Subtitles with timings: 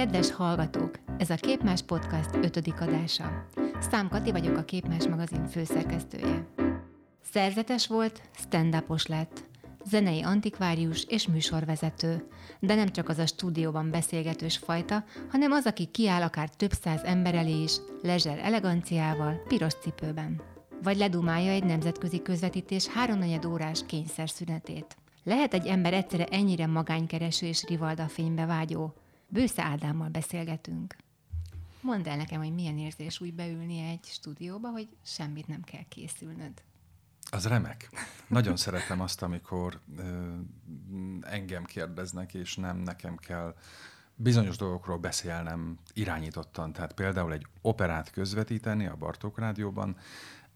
[0.00, 0.98] Kedves hallgatók!
[1.18, 3.46] Ez a Képmás Podcast ötödik adása.
[3.90, 6.46] Szám Kati vagyok a Képmás magazin főszerkesztője.
[7.32, 9.44] Szerzetes volt, stand lett.
[9.84, 12.28] Zenei antikvárius és műsorvezető.
[12.60, 17.02] De nem csak az a stúdióban beszélgetős fajta, hanem az, aki kiáll akár több száz
[17.02, 20.40] ember elé is, lezser eleganciával, piros cipőben.
[20.82, 24.96] Vagy ledumálja egy nemzetközi közvetítés háromnegyed órás kényszerszünetét.
[25.24, 28.94] Lehet egy ember egyszerre ennyire magánykereső és rivalda fénybe vágyó,
[29.32, 30.96] Bősze Ádámmal beszélgetünk.
[31.80, 36.52] Mondd el nekem, hogy milyen érzés úgy beülni egy stúdióba, hogy semmit nem kell készülnöd.
[37.30, 37.90] Az remek.
[38.26, 40.34] Nagyon szeretem azt, amikor ö,
[41.20, 43.54] engem kérdeznek, és nem nekem kell
[44.14, 46.72] bizonyos dolgokról beszélnem irányítottan.
[46.72, 49.96] Tehát például egy operát közvetíteni a Bartók Rádióban,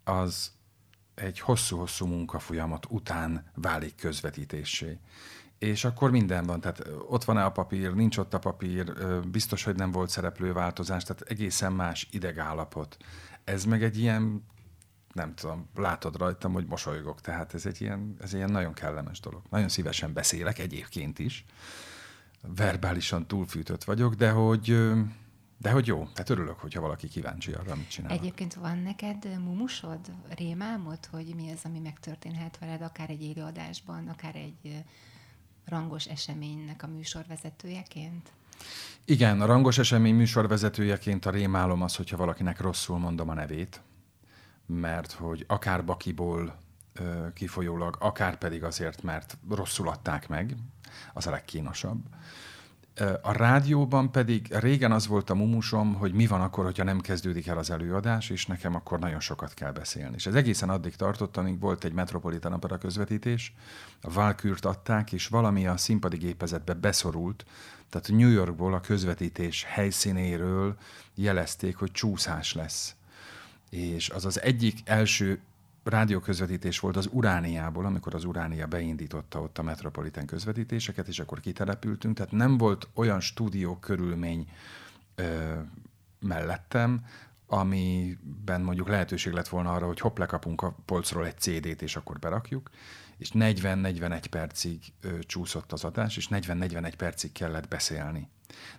[0.05, 0.53] az
[1.15, 4.99] egy hosszú-hosszú munkafolyamat után válik közvetítésé
[5.65, 8.93] és akkor minden van, tehát ott van-e a papír, nincs ott a papír,
[9.29, 12.97] biztos, hogy nem volt szereplőváltozás, tehát egészen más idegállapot.
[13.45, 14.45] Ez meg egy ilyen,
[15.13, 19.21] nem tudom, látod rajtam, hogy mosolygok, tehát ez egy ilyen, ez egy ilyen nagyon kellemes
[19.21, 19.43] dolog.
[19.51, 21.45] Nagyon szívesen beszélek egyébként is,
[22.57, 24.93] verbálisan túlfűtött vagyok, de hogy,
[25.59, 28.13] de hogy jó, tehát örülök, hogyha valaki kíváncsi arra, amit csinál.
[28.13, 34.35] Egyébként van neked mumusod, rémálmod, hogy mi az, ami megtörténhet veled, akár egy élőadásban, akár
[34.35, 34.85] egy
[35.65, 38.33] rangos eseménynek a műsorvezetőjeként?
[39.05, 43.81] Igen, a rangos esemény műsorvezetőjeként a rémálom az, hogyha valakinek rosszul mondom a nevét,
[44.67, 46.59] mert hogy akár bakiból
[46.93, 50.57] ö, kifolyólag, akár pedig azért, mert rosszul adták meg,
[51.13, 52.01] az a legkínosabb.
[53.23, 57.47] A rádióban pedig régen az volt a mumusom, hogy mi van akkor, hogyha nem kezdődik
[57.47, 60.15] el az előadás, és nekem akkor nagyon sokat kell beszélni.
[60.15, 63.55] És ez egészen addig tartott, amíg volt egy Metropolitan Opera közvetítés,
[64.03, 67.45] a Valkürt adták, és valami a színpadi gépezetbe beszorult,
[67.91, 70.77] tehát New Yorkból a közvetítés helyszínéről
[71.15, 72.95] jelezték, hogy csúszás lesz.
[73.71, 75.41] És az az egyik első
[75.85, 82.17] rádióközvetítés volt az Urániából, amikor az Uránia beindította ott a Metropolitan közvetítéseket, és akkor kitelepültünk,
[82.17, 84.49] tehát nem volt olyan stúdió körülmény
[85.15, 85.53] ö,
[86.21, 87.05] mellettem,
[87.47, 92.19] amiben mondjuk lehetőség lett volna arra, hogy hopp, lekapunk a polcról egy CD-t, és akkor
[92.19, 92.71] berakjuk,
[93.17, 98.29] és 40-41 percig ö, csúszott az adás, és 40-41 percig kellett beszélni.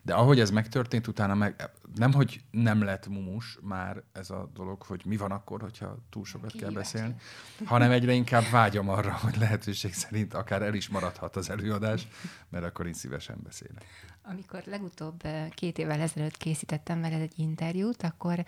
[0.01, 4.81] De ahogy ez megtörtént, utána meg nem, hogy nem lett mumus már ez a dolog,
[4.81, 7.15] hogy mi van akkor, hogyha túl sokat Ki kell beszélni,
[7.65, 12.07] hanem egyre inkább vágyom arra, hogy lehetőség szerint akár el is maradhat az előadás,
[12.49, 13.85] mert akkor én szívesen beszélek.
[14.21, 18.45] Amikor legutóbb két évvel ezelőtt készítettem veled egy interjút, akkor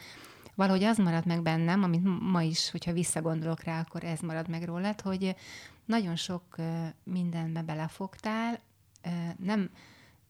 [0.55, 4.63] valahogy az maradt meg bennem, amit ma is, hogyha visszagondolok rá, akkor ez marad meg
[4.63, 5.35] rólad, hogy
[5.85, 6.55] nagyon sok
[7.03, 8.59] mindenbe belefogtál,
[9.37, 9.69] nem,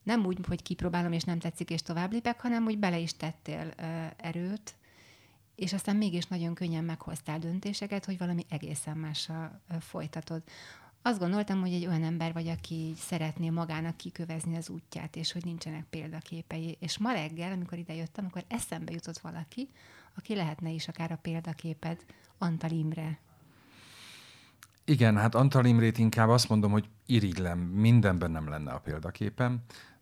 [0.08, 3.72] nem úgy, hogy kipróbálom, és nem tetszik, és tovább lépek, hanem hogy bele is tettél
[4.18, 4.76] erőt,
[5.56, 10.44] és aztán mégis nagyon könnyen meghoztál döntéseket, hogy valami egészen mással folytatod.
[11.02, 15.46] Azt gondoltam, hogy egy olyan ember vagy, aki szeretné magának kikövezni az útját, és hogy
[15.46, 16.78] nincsenek példaképei.
[16.80, 19.70] És ma reggel, amikor ide jöttem, akkor eszembe jutott valaki,
[20.18, 22.06] aki lehetne is akár a példaképed,
[22.38, 23.20] Antal Imre.
[24.86, 29.62] Igen, hát Antal Imrét inkább azt mondom, hogy irigylem, mindenben nem lenne a példaképem,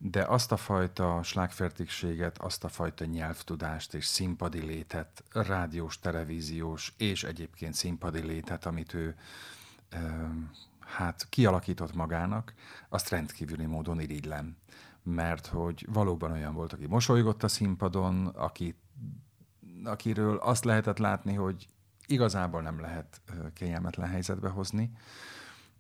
[0.10, 7.24] de azt a fajta slágfertigséget, azt a fajta nyelvtudást és színpadi létet, rádiós, televíziós és
[7.24, 9.16] egyébként színpadi létet, amit ő
[9.90, 9.98] ö,
[10.80, 12.54] hát kialakított magának,
[12.90, 14.58] azt rendkívüli módon irigylem.
[15.04, 18.76] Mert hogy valóban olyan volt, aki mosolygott a színpadon, aki,
[19.84, 21.70] akiről azt lehetett látni, hogy
[22.08, 23.22] igazából nem lehet
[23.54, 24.92] kényelmetlen helyzetbe hozni.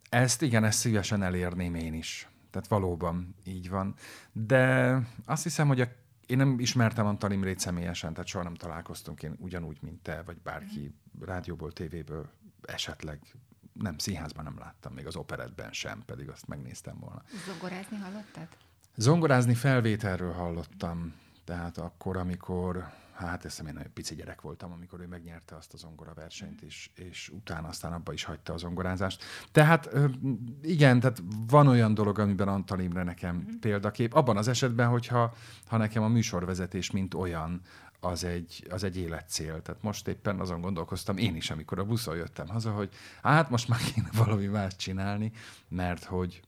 [0.10, 2.30] Ezt igen, ezt szívesen elérném én is.
[2.56, 3.96] Tehát valóban így van.
[4.32, 5.88] De azt hiszem, hogy a,
[6.26, 10.38] én nem ismertem Antal Imrét személyesen, tehát soha nem találkoztunk én ugyanúgy, mint te, vagy
[10.38, 12.30] bárki rádióból, tévéből,
[12.62, 13.20] esetleg
[13.74, 17.24] nem, színházban nem láttam, még az operetben sem, pedig azt megnéztem volna.
[17.46, 18.48] Zongorázni hallottad?
[18.96, 25.08] Zongorázni felvételről hallottam, tehát akkor, amikor hát ezt én nagyon pici gyerek voltam, amikor ő
[25.08, 29.24] megnyerte azt a zongora versenyt, és, és utána aztán abba is hagyta a zongorázást.
[29.52, 29.90] Tehát
[30.62, 33.60] igen, tehát van olyan dolog, amiben Antal Imre nekem mm.
[33.60, 34.14] példakép.
[34.14, 35.36] Abban az esetben, hogyha
[35.68, 37.62] ha nekem a műsorvezetés, mint olyan,
[38.00, 39.62] az egy, az egy életcél.
[39.62, 42.90] Tehát most éppen azon gondolkoztam én is, amikor a buszon jöttem haza, hogy
[43.22, 45.32] hát most már kéne valami más csinálni,
[45.68, 46.42] mert hogy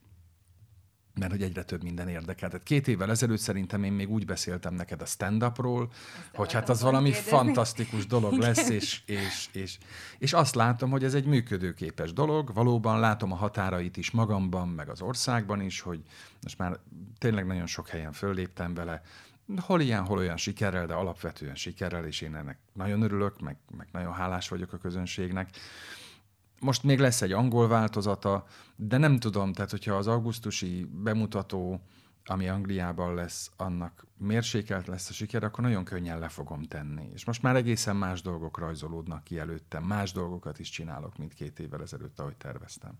[1.18, 2.50] mert hogy egyre több minden érdekel.
[2.50, 5.92] Tehát két évvel ezelőtt szerintem én még úgy beszéltem neked a stand-upról,
[6.34, 7.31] hogy hát az valami kérdezni.
[7.31, 9.78] fantasztikus dolog lesz, és, és, és,
[10.18, 12.54] és azt látom, hogy ez egy működőképes dolog.
[12.54, 16.00] Valóban látom a határait is magamban, meg az országban is, hogy
[16.42, 16.80] most már
[17.18, 19.02] tényleg nagyon sok helyen fölléptem vele,
[19.58, 23.88] hol ilyen, hol olyan sikerrel, de alapvetően sikerrel, és én ennek nagyon örülök, meg, meg
[23.92, 25.50] nagyon hálás vagyok a közönségnek.
[26.59, 28.45] Most még lesz egy angol változata,
[28.75, 31.81] de nem tudom, tehát hogyha az augusztusi bemutató,
[32.25, 37.09] ami Angliában lesz, annak mérsékelt lesz a siker, akkor nagyon könnyen le fogom tenni.
[37.13, 41.59] És most már egészen más dolgok rajzolódnak ki előttem, más dolgokat is csinálok, mint két
[41.59, 42.92] évvel ezelőtt, ahogy terveztem.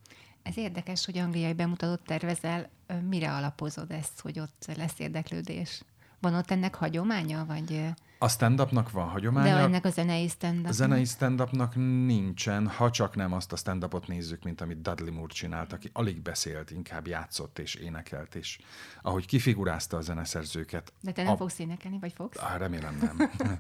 [0.42, 2.70] Ez érdekes, hogy angliai bemutatót tervezel.
[3.10, 5.84] Mire alapozod ezt, hogy ott lesz érdeklődés?
[6.20, 7.94] Van ott ennek hagyománya, vagy...
[8.20, 9.56] A stand-upnak van hagyománya.
[9.56, 11.76] De ennek a zenei stand A zenei stand-upnak
[12.06, 16.22] nincsen, ha csak nem azt a stand-upot nézzük, mint amit Dudley Moore csinált, aki alig
[16.22, 18.60] beszélt, inkább játszott és énekelt, és
[19.02, 20.94] ahogy kifigurázta a zeneszerzőket.
[21.02, 21.38] De te nem a...
[21.38, 22.40] fogsz énekelni, vagy fogsz?
[22.40, 23.32] Á, remélem nem.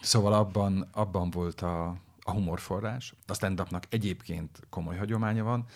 [0.00, 1.86] szóval abban, abban volt a,
[2.20, 3.14] a humorforrás.
[3.26, 5.66] A stand-upnak egyébként komoly hagyománya van,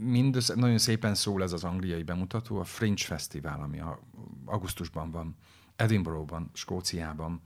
[0.00, 4.00] mindössze, nagyon szépen szól ez az angliai bemutató, a Fringe Festival, ami a,
[4.44, 5.36] augusztusban van,
[5.76, 7.42] Edinburghban, Skóciában,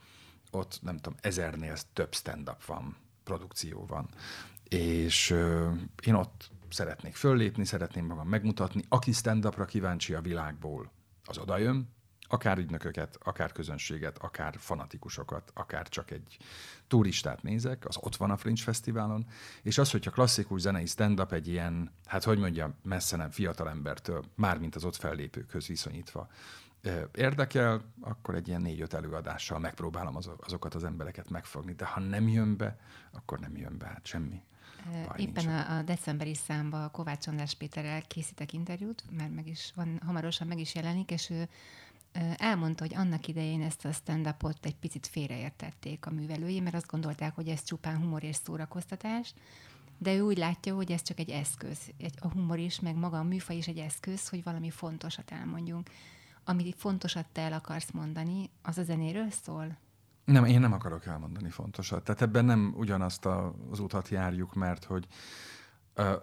[0.51, 4.09] ott nem tudom, ezernél több stand-up van, produkció van.
[4.69, 5.71] És ö,
[6.07, 8.85] én ott szeretnék föllépni, szeretném magam megmutatni.
[8.89, 10.91] Aki stand-upra kíváncsi a világból,
[11.25, 11.89] az odajön,
[12.33, 16.37] akár ügynököket, akár közönséget, akár fanatikusokat, akár csak egy
[16.89, 19.27] turistát nézek, az ott van a Fringe Fesztiválon,
[19.63, 24.25] és az, hogyha klasszikus zenei stand-up egy ilyen, hát hogy mondjam, messze nem fiatal embertől,
[24.35, 26.29] mármint az ott fellépőkhöz viszonyítva,
[27.15, 32.57] érdekel, akkor egy ilyen négy-öt előadással megpróbálom azokat az embereket megfogni, de ha nem jön
[32.57, 32.79] be,
[33.11, 34.43] akkor nem jön be, hát semmi.
[35.07, 40.01] Baj Éppen a, a decemberi számban Kovács András Péterrel készítek interjút, mert meg is van,
[40.07, 41.49] hamarosan meg is jelenik, és ő
[42.37, 47.35] elmondta, hogy annak idején ezt a stand-upot egy picit félreértették a művelői, mert azt gondolták,
[47.35, 49.35] hogy ez csupán humor és szórakoztatás,
[49.99, 51.79] de ő úgy látja, hogy ez csak egy eszköz.
[51.97, 55.91] Egy, a humor is, meg maga a műfaj is egy eszköz, hogy valami fontosat elmondjunk.
[56.51, 59.79] Ami fontosat te el akarsz mondani, az a zenéről szól?
[60.25, 62.05] Nem, én nem akarok elmondani fontosat.
[62.05, 65.07] Tehát ebben nem ugyanazt a, az utat járjuk, mert hogy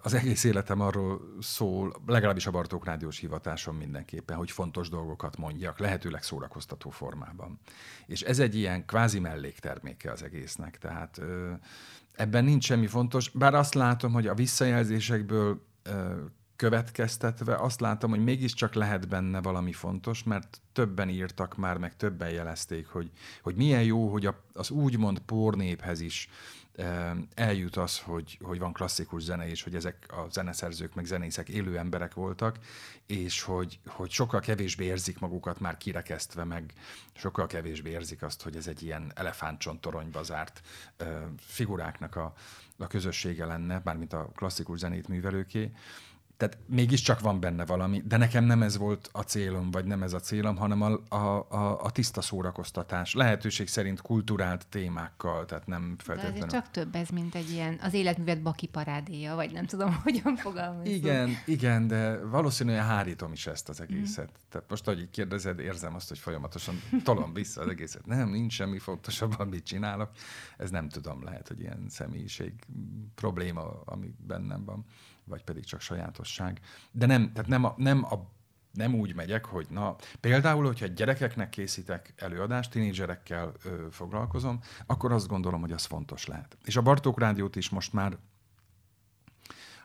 [0.01, 5.79] az egész életem arról szól, legalábbis a Bartók Rádiós hivatásom mindenképpen, hogy fontos dolgokat mondjak,
[5.79, 7.59] lehetőleg szórakoztató formában.
[8.06, 11.21] És ez egy ilyen kvázi mellékterméke az egésznek, tehát
[12.12, 15.65] ebben nincs semmi fontos, bár azt látom, hogy a visszajelzésekből
[16.57, 22.30] következtetve azt látom, hogy mégiscsak lehet benne valami fontos, mert többen írtak már, meg többen
[22.30, 23.12] jelezték, hogy,
[23.42, 26.30] hogy milyen jó, hogy az úgymond pornéphez is
[27.33, 31.77] eljut az, hogy, hogy van klasszikus zene, és hogy ezek a zeneszerzők, meg zenészek élő
[31.77, 32.57] emberek voltak,
[33.06, 36.74] és hogy, hogy sokkal kevésbé érzik magukat már kirekesztve, meg
[37.13, 40.62] sokkal kevésbé érzik azt, hogy ez egy ilyen elefántcsontoronyba zárt
[41.39, 42.33] figuráknak a,
[42.77, 45.71] a közössége lenne, mármint a klasszikus zenét művelőké
[46.38, 50.13] tehát mégiscsak van benne valami, de nekem nem ez volt a célom, vagy nem ez
[50.13, 53.13] a célom, hanem a, a, a, a tiszta szórakoztatás.
[53.13, 56.39] Lehetőség szerint kulturált témákkal, tehát nem feltétlenül.
[56.39, 60.36] De csak több ez, mint egy ilyen az életművet baki parádéja, vagy nem tudom, hogyan
[60.36, 60.94] fogalmazom.
[60.94, 64.30] Igen, igen, de valószínűleg hárítom is ezt az egészet.
[64.31, 64.50] Mm.
[64.50, 68.06] Tehát most, ahogy kérdezed, érzem azt, hogy folyamatosan tolom vissza az egészet.
[68.06, 70.12] Nem, nincs semmi fontosabb, amit csinálok.
[70.57, 72.54] Ez nem tudom, lehet, hogy ilyen személyiség
[73.16, 74.86] probléma, ami bennem van
[75.27, 76.59] vagy pedig csak sajátosság.
[76.91, 78.29] De nem, tehát nem, a, nem, a,
[78.71, 85.27] nem úgy megyek, hogy na, például, hogyha gyerekeknek készítek előadást, tinédzserekkel ö, foglalkozom, akkor azt
[85.27, 86.57] gondolom, hogy az fontos lehet.
[86.63, 88.17] És a Bartók Rádiót is most már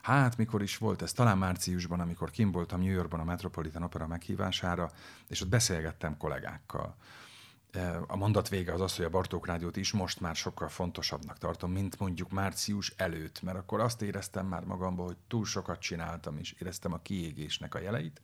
[0.01, 1.13] Hát, mikor is volt ez?
[1.13, 4.91] Talán márciusban, amikor kim voltam New Yorkban a Metropolitan Opera meghívására,
[5.27, 6.95] és ott beszélgettem kollégákkal
[8.07, 11.71] a mondat vége az az, hogy a Bartók Rádiót is most már sokkal fontosabbnak tartom,
[11.71, 16.55] mint mondjuk március előtt, mert akkor azt éreztem már magamból, hogy túl sokat csináltam, és
[16.59, 18.21] éreztem a kiégésnek a jeleit.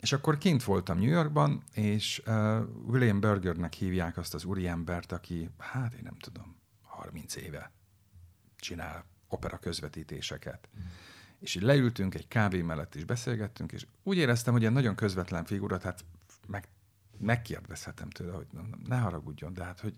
[0.00, 5.50] És akkor kint voltam New Yorkban, és uh, William Bergernek hívják azt az úriembert, aki,
[5.58, 7.72] hát én nem tudom, 30 éve
[8.56, 10.68] csinál opera közvetítéseket.
[10.78, 10.82] Mm.
[11.38, 15.44] És így leültünk egy kávé mellett is beszélgettünk, és úgy éreztem, hogy egy nagyon közvetlen
[15.44, 16.04] figura, tehát
[16.46, 16.68] meg
[17.18, 18.46] megkérdezhetem tőle, hogy
[18.86, 19.94] ne haragudjon, de hát, hogy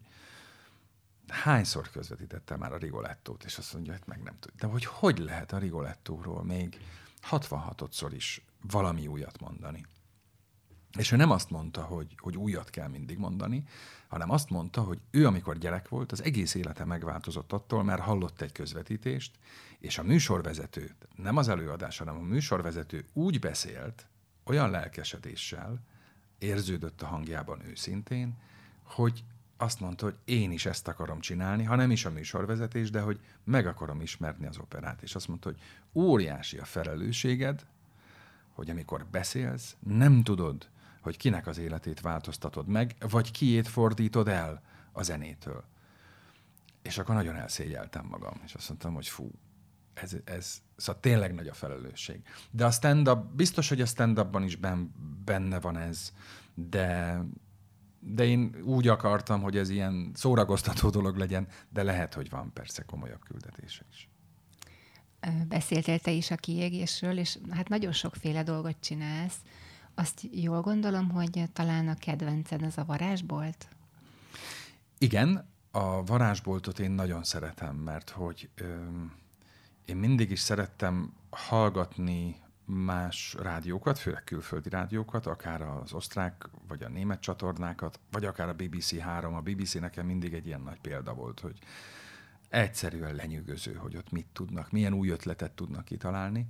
[1.29, 4.67] hányszor közvetítette már a Rigolettót, és azt mondja, hogy meg nem tudja.
[4.67, 6.81] De hogy hogy lehet a Rigolettóról még
[7.31, 9.87] 66-szor is valami újat mondani?
[10.99, 13.65] És ő nem azt mondta, hogy, hogy újat kell mindig mondani,
[14.09, 18.41] hanem azt mondta, hogy ő, amikor gyerek volt, az egész élete megváltozott attól, mert hallott
[18.41, 19.39] egy közvetítést,
[19.79, 24.07] és a műsorvezető, nem az előadás, hanem a műsorvezető úgy beszélt,
[24.45, 25.81] olyan lelkesedéssel,
[26.39, 28.37] érződött a hangjában őszintén,
[28.83, 29.25] hogy
[29.57, 33.21] azt mondta, hogy én is ezt akarom csinálni, ha nem is a műsorvezetés, de hogy
[33.45, 35.03] meg akarom ismerni az operát.
[35.03, 35.61] És azt mondta, hogy
[35.93, 37.67] óriási a felelősséged,
[38.51, 40.69] hogy amikor beszélsz, nem tudod,
[41.01, 44.63] hogy kinek az életét változtatod meg, vagy kiét fordítod el
[44.93, 45.65] a zenétől.
[46.83, 49.31] És akkor nagyon elszégyeltem magam, és azt mondtam, hogy fú,
[50.03, 52.23] ez, ez szóval tényleg nagy a felelősség.
[52.51, 56.13] De a stand-up, biztos, hogy a stand-upban is ben, benne van ez,
[56.55, 57.21] de,
[58.01, 62.83] de én úgy akartam, hogy ez ilyen szórakoztató dolog legyen, de lehet, hogy van persze
[62.83, 64.09] komolyabb küldetése is.
[65.49, 69.37] Beszéltél te is a kiégésről, és hát nagyon sokféle dolgot csinálsz.
[69.95, 73.69] Azt jól gondolom, hogy talán a kedvenced az a varázsbolt?
[74.99, 78.75] Igen, a varázsboltot én nagyon szeretem, mert hogy ö,
[79.87, 86.89] én mindig is szerettem hallgatni más rádiókat, főleg külföldi rádiókat, akár az osztrák, vagy a
[86.89, 89.35] német csatornákat, vagy akár a BBC 3.
[89.35, 91.59] A BBC nekem mindig egy ilyen nagy példa volt, hogy
[92.49, 96.47] egyszerűen lenyűgöző, hogy ott mit tudnak, milyen új ötletet tudnak kitalálni.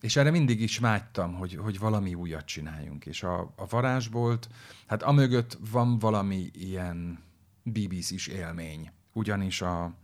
[0.00, 3.06] És erre mindig is vágytam, hogy, hogy valami újat csináljunk.
[3.06, 4.48] És a, a varázsbolt,
[4.86, 7.18] hát amögött van valami ilyen
[7.62, 8.90] BBC-s élmény.
[9.12, 9.94] Ugyanis a,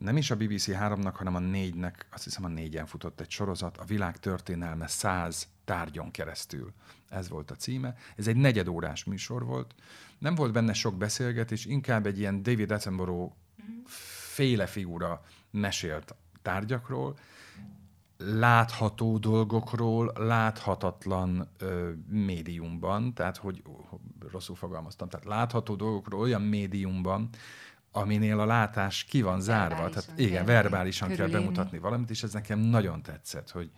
[0.00, 3.76] nem is a BBC 3-nak, hanem a 4-nek, azt hiszem a 4-en futott egy sorozat,
[3.76, 6.72] a világ történelme száz tárgyon keresztül.
[7.08, 7.94] Ez volt a címe.
[8.16, 9.74] Ez egy negyedórás műsor volt.
[10.18, 13.34] Nem volt benne sok beszélgetés, inkább egy ilyen David Attenborough
[14.34, 17.18] féle figura mesélt tárgyakról,
[18.18, 23.62] látható dolgokról, láthatatlan ö, médiumban, tehát hogy
[24.30, 27.28] rosszul fogalmaztam, tehát látható dolgokról olyan médiumban,
[27.92, 29.74] aminél a látás ki van zárva.
[29.74, 31.32] Verbálisan tehát igen, kell verbálisan körülélni.
[31.32, 33.70] kell bemutatni valamit, és ez nekem nagyon tetszett, hogy,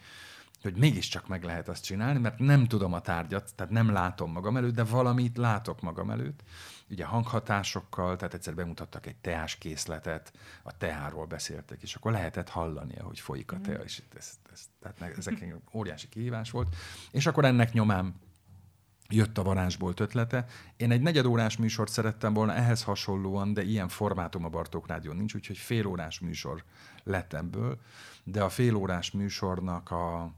[0.63, 4.57] hogy mégiscsak meg lehet azt csinálni, mert nem tudom a tárgyat, tehát nem látom magam
[4.57, 6.43] előtt, de valamit látok magam előtt.
[6.91, 12.97] Ugye hanghatásokkal, tehát egyszer bemutattak egy teás készletet, a teáról beszéltek, és akkor lehetett hallani,
[12.97, 13.85] hogy folyik a tea, mm.
[13.85, 16.77] és ez, ez, tehát ezek óriási kihívás volt.
[17.11, 18.15] És akkor ennek nyomán
[19.15, 20.47] jött a varázsbolt ötlete.
[20.77, 25.35] Én egy negyedórás műsort szerettem volna ehhez hasonlóan, de ilyen formátum a Bartók Rádió nincs,
[25.35, 26.65] úgyhogy félórás műsor
[27.05, 27.79] lett ebből,
[28.25, 30.33] de a félórás műsornak a,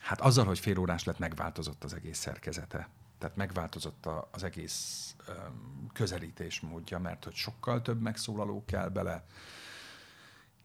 [0.00, 2.88] hát azzal, hogy félórás lett, megváltozott az egész szerkezete.
[3.18, 9.24] Tehát megváltozott a, az egész um, közelítés módja, mert hogy sokkal több megszólaló kell bele,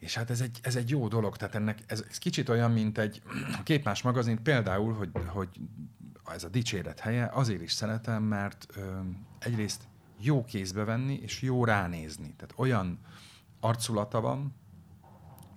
[0.04, 2.98] és hát ez egy, ez egy jó dolog, tehát ennek ez, ez kicsit olyan, mint
[2.98, 3.22] egy
[3.64, 5.50] képmás magazin, például, hogy, hogy
[6.28, 9.00] ez a dicséret helye, azért is szeretem, mert ö,
[9.40, 9.88] egyrészt
[10.20, 12.34] jó kézbe venni, és jó ránézni.
[12.36, 13.00] Tehát olyan
[13.60, 14.56] arculata van,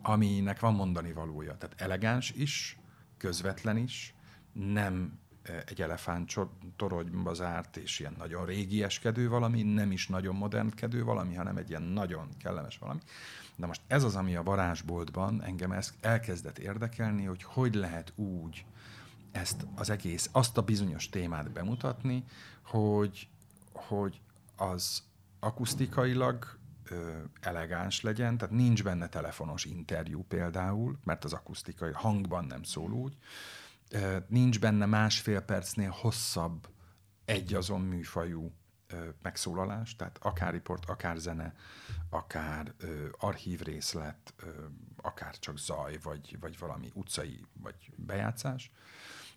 [0.02, 1.56] aminek van mondani valója.
[1.56, 2.78] Tehát elegáns is,
[3.16, 4.14] közvetlen is,
[4.52, 5.18] nem
[5.66, 6.34] egy elefánt
[6.76, 11.82] toronyba zárt, és ilyen nagyon régieskedő valami, nem is nagyon modernkedő valami, hanem egy ilyen
[11.82, 13.00] nagyon kellemes valami.
[13.56, 18.64] De most ez az, ami a varázsboltban engem ezt elkezdett érdekelni, hogy hogy lehet úgy
[19.36, 22.24] ezt az egész, azt a bizonyos témát bemutatni,
[22.62, 23.28] hogy,
[23.72, 24.20] hogy
[24.56, 25.02] az
[25.40, 26.58] akusztikailag
[26.90, 32.92] ö, elegáns legyen, tehát nincs benne telefonos interjú például, mert az akusztikai hangban nem szól
[32.92, 33.16] úgy,
[33.90, 36.68] ö, nincs benne másfél percnél hosszabb
[37.24, 38.52] egy azon műfajú
[38.86, 41.54] ö, megszólalás, tehát akár riport, akár zene,
[42.10, 44.48] akár ö, archív részlet, ö,
[45.02, 48.70] akár csak zaj, vagy, vagy valami utcai, vagy bejátszás.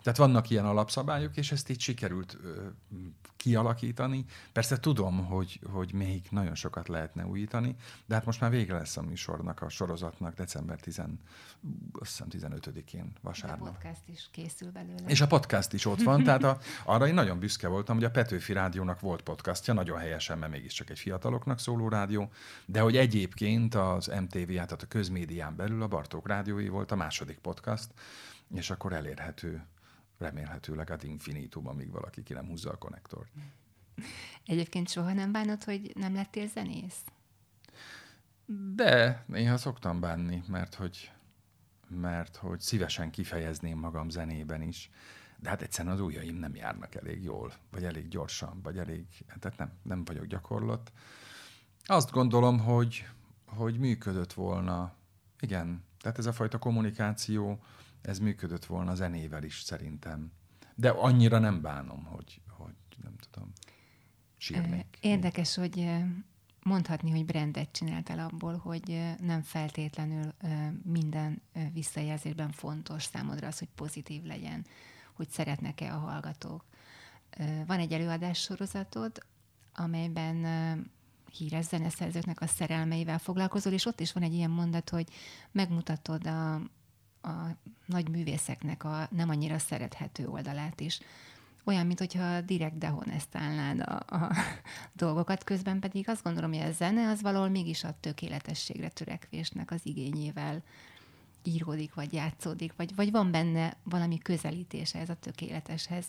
[0.04, 2.68] Tehát vannak ilyen alapszabályok, és ezt így sikerült ö,
[3.38, 4.26] kialakítani.
[4.52, 7.76] Persze tudom, hogy, hogy még nagyon sokat lehetne újítani,
[8.06, 11.02] de hát most már vége lesz a műsornak, a sorozatnak december 10,
[12.00, 13.68] azt hiszem 15-én vasárnap.
[13.68, 15.08] a podcast is készül belőle.
[15.08, 18.12] És a podcast is ott van, tehát a, arra én nagyon büszke voltam, hogy a
[18.12, 22.30] Petőfi Rádiónak volt podcastja, nagyon helyesen, mert mégiscsak egy fiataloknak szóló rádió,
[22.66, 27.38] de hogy egyébként az MTV, tehát a közmédián belül a Bartók Rádiói volt a második
[27.38, 27.90] podcast,
[28.54, 29.64] és akkor elérhető
[30.20, 33.32] remélhetőleg ad infinitum, amíg valaki ki nem húzza a konnektort.
[34.46, 37.04] Egyébként soha nem bánod, hogy nem lettél zenész?
[38.76, 41.12] De néha szoktam bánni, mert hogy,
[41.88, 44.90] mert hogy szívesen kifejezném magam zenében is,
[45.40, 49.06] de hát egyszerűen az ujjaim nem járnak elég jól, vagy elég gyorsan, vagy elég,
[49.40, 50.92] tehát nem, nem vagyok gyakorlott.
[51.86, 53.08] Azt gondolom, hogy,
[53.46, 54.94] hogy működött volna,
[55.40, 57.64] igen, tehát ez a fajta kommunikáció,
[58.02, 60.32] ez működött volna zenével is szerintem.
[60.76, 63.52] De annyira nem bánom, hogy, hogy nem tudom,
[64.38, 64.98] sírnék.
[65.02, 65.90] Érdekes, hogy
[66.64, 70.34] mondhatni, hogy brandet csináltál abból, hogy nem feltétlenül
[70.84, 71.42] minden
[71.74, 74.66] visszajelzésben fontos számodra az, hogy pozitív legyen,
[75.14, 76.66] hogy szeretnek-e a hallgatók.
[77.66, 79.26] Van egy előadás sorozatod,
[79.74, 80.46] amelyben
[81.32, 85.10] híres zeneszerzőknek a szerelmeivel foglalkozol, és ott is van egy ilyen mondat, hogy
[85.52, 86.62] megmutatod a,
[87.22, 91.00] a nagy művészeknek a nem annyira szerethető oldalát is.
[91.64, 94.32] olyan, mintha direkt dehonestálnád a, a
[94.94, 99.80] dolgokat, közben pedig azt gondolom, hogy a zene az valahol mégis a tökéletességre törekvésnek az
[99.84, 100.64] igényével
[101.44, 106.06] íródik, vagy játszódik, vagy, vagy van benne valami közelítése ez a tökéleteshez.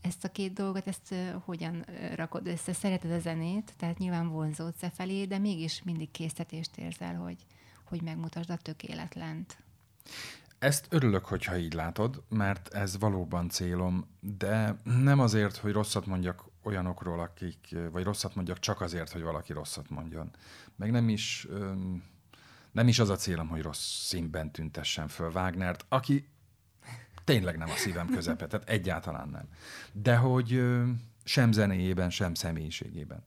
[0.00, 1.84] Ezt a két dolgot, ezt hogyan
[2.14, 2.72] rakod össze?
[2.72, 7.46] Szereted a zenét, tehát nyilván vonzódsz e felé, de mégis mindig késztetést érzel, hogy,
[7.84, 9.56] hogy megmutasd a tökéletlent.
[10.58, 16.44] Ezt örülök, hogyha így látod, mert ez valóban célom, de nem azért, hogy rosszat mondjak
[16.62, 20.30] olyanokról, akik, vagy rosszat mondjak csak azért, hogy valaki rosszat mondjon.
[20.76, 21.46] Meg nem is,
[22.72, 26.28] nem is az a célom, hogy rossz színben tüntessen föl Wagnert, aki
[27.24, 29.48] tényleg nem a szívem közepe, tehát egyáltalán nem.
[29.92, 30.62] De hogy
[31.24, 33.24] sem zenéjében, sem személyiségében.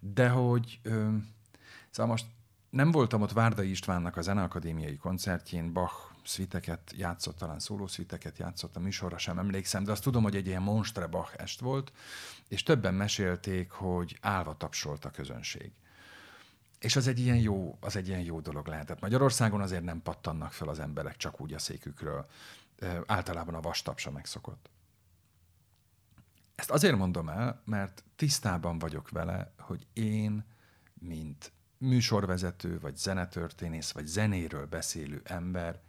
[0.00, 0.80] De hogy,
[1.90, 2.26] szóval most
[2.70, 8.80] nem voltam ott Várda Istvánnak a Zeneakadémiai koncertjén, Bach szviteket játszott, talán szviteket játszott, a
[8.80, 11.92] műsorra sem emlékszem, de azt tudom, hogy egy ilyen monstre Bach est volt,
[12.48, 15.72] és többen mesélték, hogy állva tapsolt a közönség.
[16.78, 19.00] És az egy ilyen jó, az egy ilyen jó dolog lehetett.
[19.00, 22.26] Magyarországon azért nem pattannak fel az emberek csak úgy a székükről.
[23.06, 24.70] Általában a vastapsa megszokott.
[26.54, 30.44] Ezt azért mondom el, mert tisztában vagyok vele, hogy én,
[30.94, 35.80] mint műsorvezető, vagy zenetörténész, vagy zenéről beszélő ember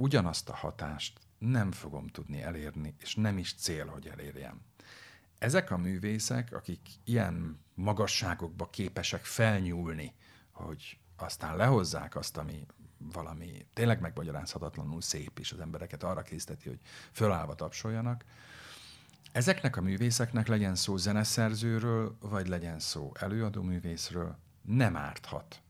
[0.00, 4.60] ugyanazt a hatást nem fogom tudni elérni, és nem is cél, hogy elérjem.
[5.38, 10.14] Ezek a művészek, akik ilyen magasságokba képesek felnyúlni,
[10.52, 12.66] hogy aztán lehozzák azt, ami
[12.98, 16.80] valami tényleg megmagyarázhatatlanul szép, és az embereket arra készíteti, hogy
[17.12, 18.24] fölállva tapsoljanak,
[19.32, 25.62] ezeknek a művészeknek legyen szó zeneszerzőről, vagy legyen szó előadó művészről, nem árthat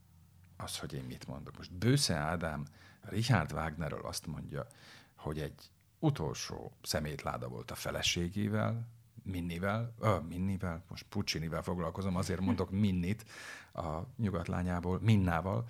[0.57, 1.57] az, hogy én mit mondok.
[1.57, 2.67] Most Bősze Ádám
[3.11, 4.67] Richard Wagnerről azt mondja,
[5.15, 8.89] hogy egy utolsó szemétláda volt a feleségével,
[9.23, 13.25] Minnivel, ö, Minnivel, most Puccinivel foglalkozom, azért mondok Minnit
[13.73, 15.67] a nyugatlányából, Minnával,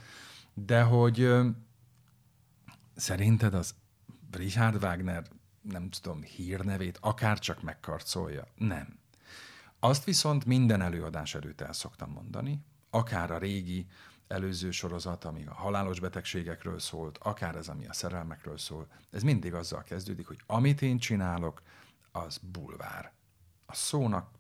[0.55, 1.49] de hogy ö,
[2.97, 3.75] szerinted az
[4.31, 5.27] Richard Wagner,
[5.63, 8.47] nem tudom, hírnevét akár csak megkarcolja?
[8.55, 8.99] Nem.
[9.79, 13.87] Azt viszont minden előadás előtt el szoktam mondani, akár a régi
[14.31, 19.55] előző sorozat, ami a halálos betegségekről szólt, akár ez, ami a szerelmekről szól, ez mindig
[19.55, 21.63] azzal kezdődik, hogy amit én csinálok,
[22.13, 23.13] az bulvár.
[23.67, 24.31] A szónak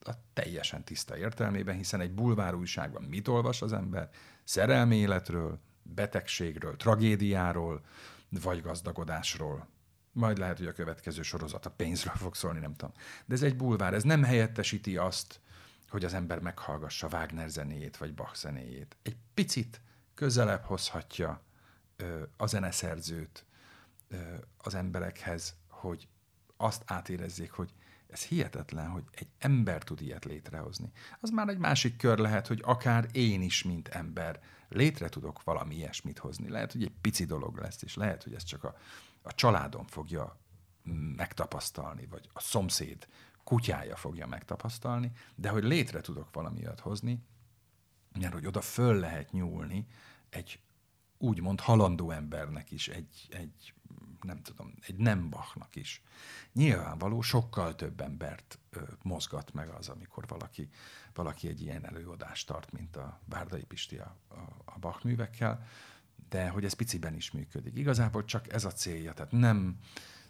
[0.00, 4.10] a teljesen tiszta értelmében, hiszen egy bulvár újságban mit olvas az ember?
[4.44, 7.84] Szerelmi életről, betegségről, tragédiáról,
[8.28, 9.68] vagy gazdagodásról.
[10.12, 12.94] Majd lehet, hogy a következő sorozat a pénzről fog szólni, nem tudom.
[13.26, 15.40] De ez egy bulvár, ez nem helyettesíti azt,
[15.88, 18.96] hogy az ember meghallgassa Wagner zenéjét, vagy Bach zenéjét.
[19.02, 19.80] Egy picit
[20.14, 21.42] közelebb hozhatja
[21.96, 23.44] ö, a zeneszerzőt
[24.08, 26.08] ö, az emberekhez, hogy
[26.56, 27.72] azt átérezzék, hogy
[28.08, 30.92] ez hihetetlen, hogy egy ember tud ilyet létrehozni.
[31.20, 35.74] Az már egy másik kör lehet, hogy akár én is, mint ember, létre tudok valami
[35.74, 36.48] ilyesmit hozni.
[36.48, 38.76] Lehet, hogy egy pici dolog lesz, és lehet, hogy ez csak a,
[39.22, 40.38] a családom fogja
[41.16, 43.08] megtapasztalni, vagy a szomszéd,
[43.48, 47.22] kutyája fogja megtapasztalni, de hogy létre tudok valamilyet hozni,
[48.18, 49.86] mert hogy oda föl lehet nyúlni
[50.30, 50.60] egy
[51.18, 53.74] úgymond halandó embernek is, egy, egy
[54.20, 56.02] nem tudom, egy nem Bachnak is.
[56.52, 60.68] Nyilvánvaló sokkal több embert ö, mozgat meg az, amikor valaki,
[61.14, 64.34] valaki egy ilyen előadást tart, mint a Bárdai Pisti a, a,
[64.64, 65.66] a Bach művekkel,
[66.28, 67.76] de hogy ez piciben is működik.
[67.76, 69.78] Igazából csak ez a célja, tehát nem,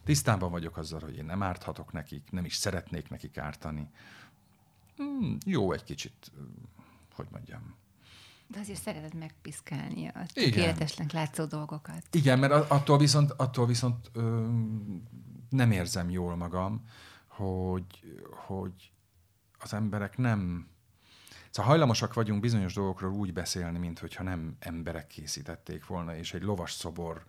[0.09, 3.91] Tisztában vagyok azzal, hogy én nem árthatok nekik, nem is szeretnék nekik ártani.
[4.97, 6.33] Hmm, jó egy kicsit,
[7.15, 7.75] hogy mondjam.
[8.47, 12.03] De azért szereted megpiszkálni a tökéletesnek látszó dolgokat.
[12.11, 14.49] Igen, mert attól viszont, attól viszont ö,
[15.51, 16.85] nem érzem jól magam,
[17.27, 18.93] hogy, hogy
[19.59, 20.69] az emberek nem...
[21.51, 26.73] Szóval hajlamosak vagyunk bizonyos dolgokról úgy beszélni, mint nem emberek készítették volna, és egy lovas
[26.73, 27.25] szobor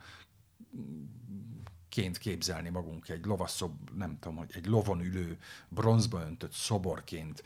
[1.89, 7.43] ként képzelni magunk egy lovasszob, nem tudom, hogy egy lovon ülő, bronzba öntött szoborként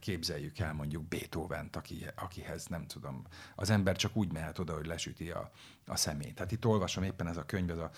[0.00, 3.24] képzeljük el mondjuk Beethoven-t, aki, akihez nem tudom,
[3.54, 5.50] az ember csak úgy mehet oda, hogy lesüti a,
[5.86, 6.34] a szemét.
[6.34, 7.90] Tehát itt olvasom éppen ez a könyv, ez a,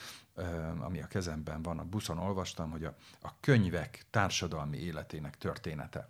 [0.78, 6.08] ami a kezemben van, a buszon olvastam, hogy a, a könyvek társadalmi életének története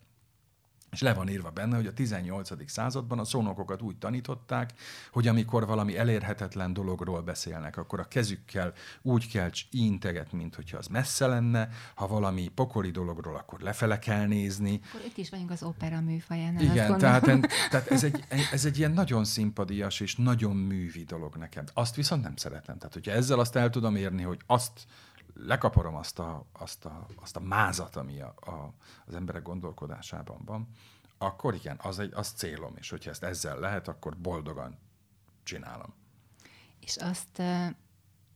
[0.91, 2.71] és le van írva benne, hogy a 18.
[2.71, 4.71] században a szónokokat úgy tanították,
[5.13, 8.73] hogy amikor valami elérhetetlen dologról beszélnek, akkor a kezükkel
[9.03, 14.27] úgy kell integet, mint hogyha az messze lenne, ha valami pokoli dologról, akkor lefele kell
[14.27, 14.81] nézni.
[14.89, 16.61] Akkor itt is vagyunk az opera műfaján.
[16.61, 17.25] Igen, tehát,
[17.71, 21.65] tehát ez, egy, ez egy ilyen nagyon szimpadias és nagyon művi dolog nekem.
[21.75, 22.79] Azt viszont nem szeretem.
[22.79, 24.87] Tehát, hogyha ezzel azt el tudom érni, hogy azt
[25.47, 28.75] lekaparom azt a, azt a, azt a mázat, ami a, a,
[29.07, 30.69] az emberek gondolkodásában van,
[31.19, 34.79] akkor igen, az, egy, az célom, és hogyha ezt ezzel lehet, akkor boldogan
[35.43, 35.95] csinálom.
[36.81, 37.67] És azt uh,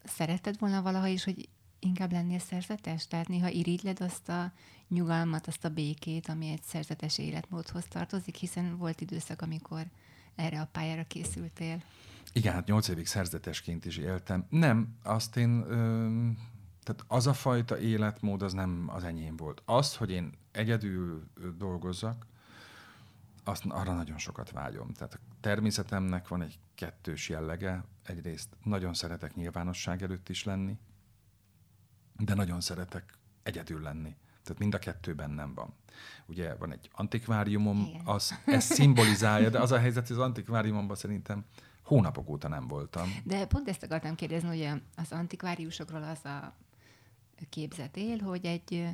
[0.04, 3.06] szeretted volna valaha is, hogy inkább lennél szerzetes?
[3.06, 4.52] Tehát néha irigyled azt a
[4.88, 9.86] nyugalmat, azt a békét, ami egy szerzetes életmódhoz tartozik, hiszen volt időszak, amikor
[10.34, 11.82] erre a pályára készültél.
[12.32, 14.46] Igen, hát nyolc évig szerzetesként is éltem.
[14.48, 16.30] Nem, azt én, ö,
[16.84, 19.62] tehát az a fajta életmód, az nem az enyém volt.
[19.64, 22.26] Az, hogy én egyedül dolgozzak,
[23.44, 24.92] azt arra nagyon sokat vágyom.
[24.92, 27.84] Tehát a természetemnek van egy kettős jellege.
[28.02, 30.78] Egyrészt nagyon szeretek nyilvánosság előtt is lenni,
[32.18, 34.16] de nagyon szeretek egyedül lenni.
[34.42, 35.74] Tehát mind a kettő bennem van.
[36.26, 41.44] Ugye van egy antikváriumom, az, ez szimbolizálja, de az a helyzet, hogy az antikváriumomban szerintem
[41.82, 43.14] hónapok óta nem voltam.
[43.24, 46.54] De pont ezt akartam kérdezni, hogy az antikváriusokról az a
[47.48, 48.86] képzet él, hogy egy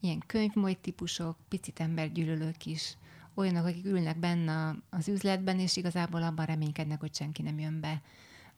[0.00, 2.96] ilyen könyvmoly típusok, picit embergyűlölők is,
[3.34, 8.02] olyanok, akik ülnek benne az üzletben, és igazából abban reménykednek, hogy senki nem jön be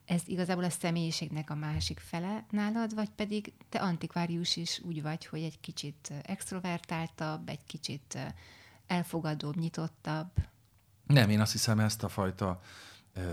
[0.05, 5.27] ez igazából a személyiségnek a másik fele nálad, vagy pedig te antikvárius is úgy vagy,
[5.27, 8.19] hogy egy kicsit extrovertáltabb, egy kicsit
[8.87, 10.31] elfogadóbb, nyitottabb?
[11.07, 12.61] Nem, én azt hiszem ezt a fajta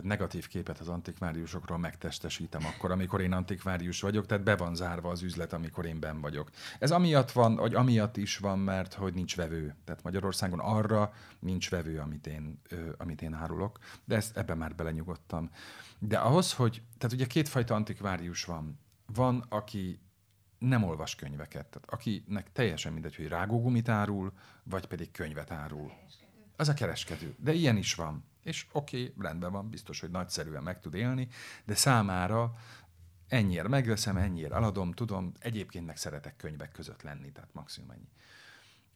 [0.02, 5.22] negatív képet az antikváriusokról megtestesítem akkor, amikor én antikvárius vagyok, tehát be van zárva az
[5.22, 6.50] üzlet, amikor én ben vagyok.
[6.80, 9.76] Ez amiatt van, vagy amiatt is van, mert hogy nincs vevő.
[9.86, 12.62] Tehát Magyarországon arra nincs vevő, amit én,
[12.98, 15.50] amit én árulok, de ezt ebben már belenyugodtam.
[16.00, 18.80] De ahhoz, hogy, tehát ugye kétfajta antikvárius van.
[19.06, 20.00] Van, aki
[20.58, 25.92] nem olvas könyveket, tehát akinek teljesen mindegy, hogy rágógumit árul, vagy pedig könyvet árul.
[26.56, 27.36] Az a kereskedő.
[27.38, 28.29] De ilyen is van.
[28.50, 31.28] És oké, okay, rendben van, biztos, hogy nagyszerűen meg tud élni,
[31.66, 32.54] de számára
[33.28, 38.10] ennyire megveszem, ennyire eladom, tudom, egyébként meg szeretek könyvek között lenni, tehát maximum ennyi.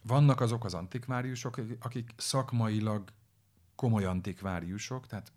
[0.01, 3.09] Vannak azok az antikváriusok, akik szakmailag
[3.75, 5.31] komoly antikváriusok, tehát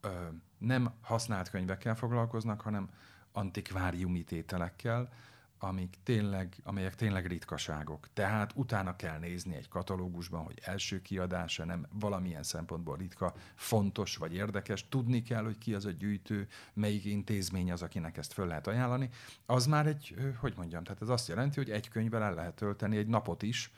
[0.00, 2.88] ö, nem használt könyvekkel foglalkoznak, hanem
[3.32, 5.12] antikváriumi tételekkel,
[5.58, 8.08] amik tényleg, amelyek tényleg ritkaságok.
[8.12, 14.34] Tehát utána kell nézni egy katalógusban, hogy első kiadása nem valamilyen szempontból ritka, fontos vagy
[14.34, 14.88] érdekes.
[14.88, 19.08] Tudni kell, hogy ki az a gyűjtő, melyik intézmény az, akinek ezt föl lehet ajánlani.
[19.46, 22.96] Az már egy, hogy mondjam, tehát ez azt jelenti, hogy egy könyvvel el lehet tölteni
[22.96, 23.72] egy napot is,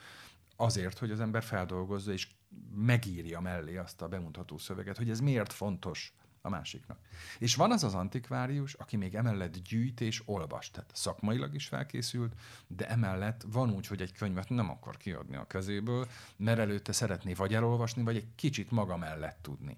[0.57, 2.29] azért, hogy az ember feldolgozza és
[2.75, 6.99] megírja mellé azt a bemutató szöveget, hogy ez miért fontos a másiknak.
[7.39, 12.33] És van az az antikvárius, aki még emellett gyűjt és olvas, tehát szakmailag is felkészült,
[12.67, 17.33] de emellett van úgy, hogy egy könyvet nem akar kiadni a kezéből, mert előtte szeretné
[17.33, 19.77] vagy elolvasni, vagy egy kicsit maga mellett tudni.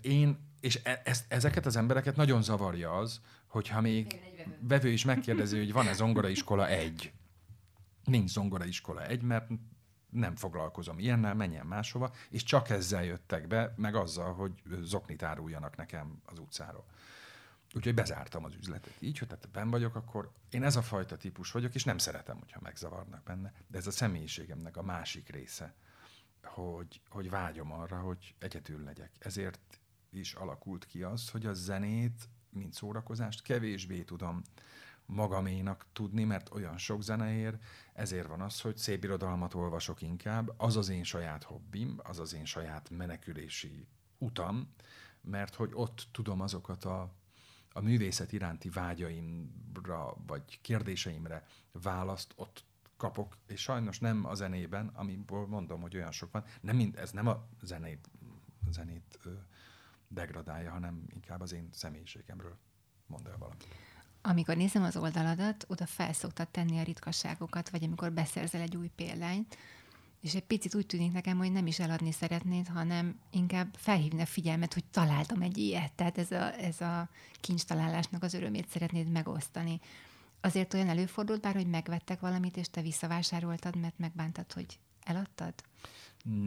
[0.00, 4.20] Én, és e, ezt, ezeket az embereket nagyon zavarja az, hogyha még
[4.60, 7.12] vevő is megkérdezi, hogy van-e zongoraiskola egy.
[8.04, 9.50] Nincs zongoraiskola egy, mert
[10.14, 15.76] nem foglalkozom ilyennel, menjen máshova, és csak ezzel jöttek be, meg azzal, hogy zoknit áruljanak
[15.76, 16.84] nekem az utcáról.
[17.74, 18.94] Úgyhogy bezártam az üzletet.
[18.98, 22.38] Így, hogy tehát ben vagyok, akkor én ez a fajta típus vagyok, és nem szeretem,
[22.38, 23.52] hogyha megzavarnak benne.
[23.66, 25.74] De ez a személyiségemnek a másik része,
[26.42, 29.10] hogy, hogy vágyom arra, hogy egyedül legyek.
[29.18, 34.42] Ezért is alakult ki az, hogy a zenét, mint szórakozást kevésbé tudom
[35.06, 37.58] magaménak tudni, mert olyan sok zene ér,
[37.92, 42.34] ezért van az, hogy szép irodalmat olvasok inkább, az az én saját hobbim, az az
[42.34, 43.88] én saját menekülési
[44.18, 44.74] utam,
[45.20, 47.14] mert hogy ott tudom azokat a,
[47.72, 52.64] a művészet iránti vágyaimra, vagy kérdéseimre választ, ott
[52.96, 57.10] kapok, és sajnos nem a zenében, amiből mondom, hogy olyan sok van, nem mind, ez
[57.10, 58.10] nem a zenét,
[58.70, 59.18] zenét
[60.08, 62.58] degradálja, hanem inkább az én személyiségemről
[63.06, 63.66] mond el valamit.
[64.26, 69.56] Amikor nézem az oldaladat, oda felszoktad tenni a ritkaságokat, vagy amikor beszerzel egy új példányt,
[70.20, 74.26] és egy picit úgy tűnik nekem, hogy nem is eladni szeretnéd, hanem inkább felhívni a
[74.26, 75.92] figyelmet, hogy találtam egy ilyet.
[75.92, 77.08] Tehát ez a, ez a
[77.40, 79.80] kincs találásnak az örömét szeretnéd megosztani.
[80.40, 85.54] Azért olyan előfordult bár, hogy megvettek valamit, és te visszavásároltad, mert megbántad, hogy eladtad?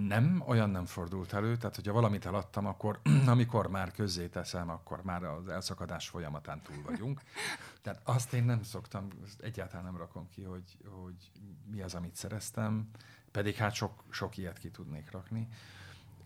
[0.08, 5.04] Nem, olyan nem fordult elő, tehát hogyha valamit eladtam, akkor amikor már közzé teszem, akkor
[5.04, 7.22] már az elszakadás folyamatán túl vagyunk.
[7.84, 9.08] Tehát azt én nem szoktam,
[9.40, 11.32] egyáltalán nem rakom ki, hogy, hogy
[11.72, 12.90] mi az, amit szereztem,
[13.32, 15.48] pedig hát sok, sok ilyet ki tudnék rakni.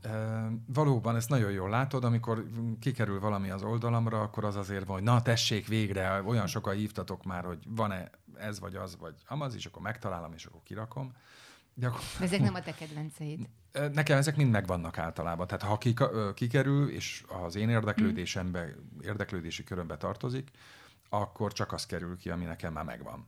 [0.02, 2.46] E, valóban, ezt nagyon jól látod, amikor
[2.80, 7.24] kikerül valami az oldalamra, akkor az azért van, hogy na tessék végre, olyan sokan hívtatok
[7.24, 11.14] már, hogy van-e ez vagy az, vagy amaz, és akkor megtalálom, és akkor kirakom.
[11.74, 12.00] Gyakor...
[12.20, 13.50] Ezek nem a te kedvenceid.
[13.94, 15.48] Nekem ezek mind megvannak általában.
[15.48, 15.78] Tehát ha
[16.34, 20.52] kikerül, és az én érdeklődésembe, érdeklődési körömbe tartozik,
[21.10, 23.28] akkor csak az kerül ki, ami nekem már megvan.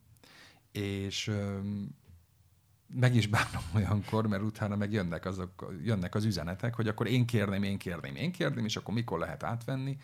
[0.71, 1.31] És
[2.87, 7.25] meg is bánom olyankor, mert utána meg jönnek, azok, jönnek az üzenetek, hogy akkor én
[7.25, 9.97] kérném, én kérném, én kérném, és akkor mikor lehet átvenni,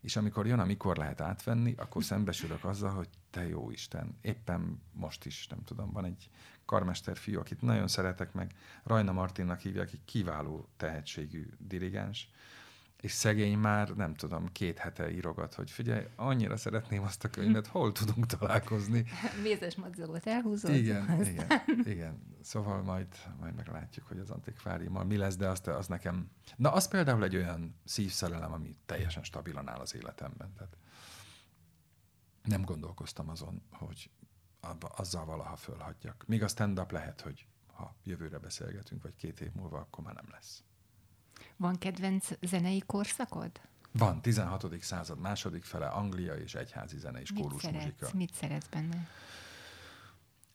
[0.00, 5.24] és amikor jön, amikor lehet átvenni, akkor szembesülök azzal, hogy te jó Isten, éppen most
[5.24, 6.28] is, nem tudom, van egy
[6.70, 8.52] karmester fiú, akit nagyon szeretek meg,
[8.82, 12.30] Rajna Martinnak hívják, aki kiváló tehetségű dirigens,
[13.00, 17.66] és szegény már, nem tudom, két hete írogat, hogy figyelj, annyira szeretném azt a könyvet,
[17.74, 19.04] hol tudunk találkozni.
[19.42, 20.74] Mézes madzagot elhúzott.
[20.74, 21.62] Igen, aztán.
[21.66, 22.36] igen, igen.
[22.42, 23.06] Szóval majd,
[23.40, 26.30] majd meglátjuk, hogy az antikváriummal mi lesz, de azt, az nekem...
[26.56, 30.52] Na, az például egy olyan szívszerelem, ami teljesen stabilan áll az életemben.
[30.56, 30.76] Tehát
[32.42, 34.10] nem gondolkoztam azon, hogy
[34.96, 36.24] azzal valaha fölhagyjak.
[36.26, 40.28] Míg a stand-up lehet, hogy ha jövőre beszélgetünk, vagy két év múlva, akkor már nem
[40.30, 40.62] lesz.
[41.56, 43.60] Van kedvenc zenei korszakod?
[43.92, 44.82] Van, 16.
[44.82, 48.08] század második fele, Anglia és egyházi zene és mit muzsika.
[48.14, 49.08] Mit szeretsz benne?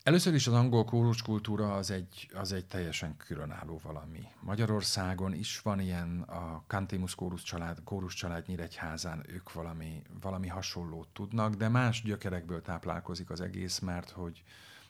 [0.06, 4.28] Először is az angol kóruskultúra az egy, az egy teljesen különálló valami.
[4.40, 11.08] Magyarországon is van ilyen, a Cantimus kórus család, kórus család Nyíregyházán, ők valami, valami hasonlót
[11.08, 14.44] tudnak, de más gyökerekből táplálkozik az egész, mert hogy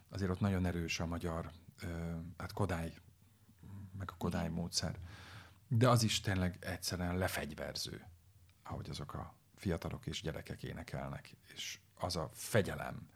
[0.09, 1.51] azért ott nagyon erős a magyar,
[2.37, 2.93] hát Kodály,
[3.97, 4.95] meg a Kodály módszer.
[5.67, 8.05] De az is tényleg egyszerűen lefegyverző,
[8.63, 13.07] ahogy azok a fiatalok és gyerekek énekelnek, és az a fegyelem,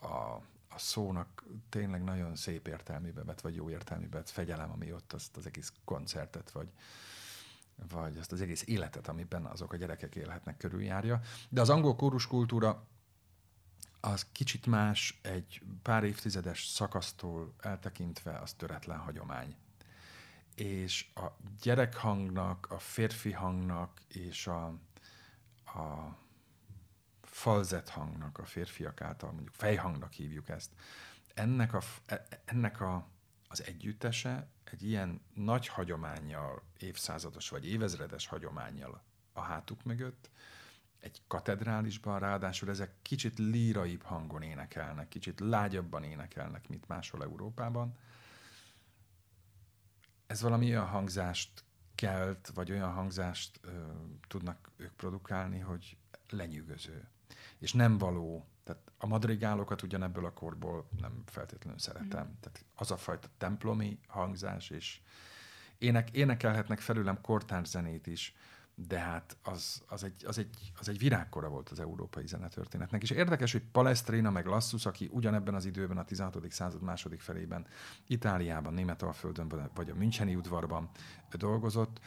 [0.00, 0.40] a,
[0.74, 5.36] a szónak tényleg nagyon szép értelmébe vett, vagy jó értelmébe vett fegyelem, ami ott azt
[5.36, 6.68] az egész koncertet, vagy,
[7.88, 11.20] vagy azt az egész életet, amiben azok a gyerekek élhetnek, körüljárja.
[11.48, 12.86] De az angol kórus kultúra
[14.00, 19.56] az kicsit más, egy pár évtizedes szakasztól eltekintve az töretlen hagyomány
[20.54, 21.26] és a
[21.62, 24.64] gyerekhangnak, a férfi hangnak és a,
[25.64, 26.16] a
[27.32, 30.70] falzett hangnak, a férfiak által mondjuk fejhangnak hívjuk ezt,
[31.34, 33.08] ennek, a, e, ennek a,
[33.48, 40.30] az együttese egy ilyen nagy hagyományjal, évszázados vagy évezredes hagyományjal a hátuk mögött,
[41.00, 47.96] egy katedrálisban, ráadásul ezek kicsit líraibb hangon énekelnek, kicsit lágyabban énekelnek, mint máshol Európában,
[50.26, 51.64] ez valami olyan hangzást
[51.94, 53.92] kelt, vagy olyan hangzást ö,
[54.28, 55.96] tudnak ők produkálni, hogy
[56.28, 57.11] lenyűgöző.
[57.62, 62.26] És nem való, tehát a madrigálokat ugyanebből a korból nem feltétlenül szeretem.
[62.26, 62.40] Mm.
[62.40, 65.00] Tehát az a fajta templomi hangzás, és
[65.78, 68.34] ének, énekelhetnek felülem kortárs zenét is,
[68.74, 73.02] de hát az, az, egy, az, egy, az egy virágkora volt az európai zenetörténetnek.
[73.02, 76.50] És érdekes, hogy Palestrina meg Lassus, aki ugyanebben az időben, a 16.
[76.50, 77.66] század második felében
[78.06, 80.90] Itáliában, Németalföldön vagy a Müncheni udvarban
[81.30, 82.00] dolgozott,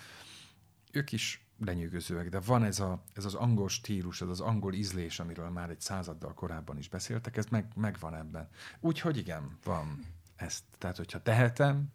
[0.91, 5.20] ők is lenyűgözőek, de van ez, a, ez az angol stílus, ez az angol ízlés,
[5.20, 8.50] amiről már egy századdal korábban is beszéltek, ez meg, megvan ebben.
[8.80, 10.63] Úgyhogy igen, van ezt.
[10.78, 11.94] Tehát, hogyha tehetem,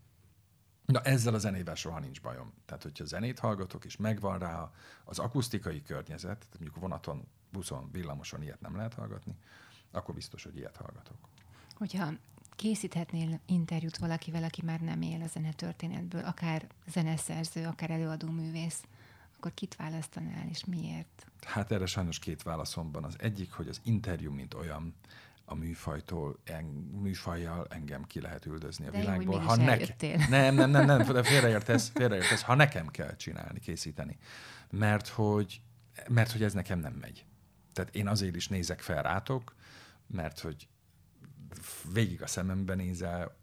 [0.91, 2.53] Na ezzel a zenével soha nincs bajom.
[2.65, 4.71] Tehát, hogyha zenét hallgatok, és megvan rá
[5.05, 9.35] az akusztikai környezet, tehát mondjuk vonaton, buszon, villamoson ilyet nem lehet hallgatni,
[9.91, 11.17] akkor biztos, hogy ilyet hallgatok.
[11.75, 12.13] Hogyha
[12.51, 18.83] készíthetnél interjút valakivel, aki már nem él a zenetörténetből, akár zeneszerző, akár előadó művész,
[19.41, 21.27] akkor kit választanál, és miért?
[21.47, 23.05] Hát erre sajnos két válaszom van.
[23.05, 24.95] Az egyik, hogy az interjú, mint olyan,
[25.45, 26.65] a műfajtól, en,
[27.03, 29.41] műfajjal engem ki lehet üldözni a de világból.
[29.41, 34.19] Jó, ha nekem, nem, nem, nem, nem, félreértesz, félreértesz, ha nekem kell csinálni, készíteni.
[34.71, 35.61] Mert hogy,
[36.09, 37.25] mert hogy ez nekem nem megy.
[37.73, 39.55] Tehát én azért is nézek fel rátok,
[40.07, 40.69] mert hogy
[41.93, 43.37] végig a szemembe nézel,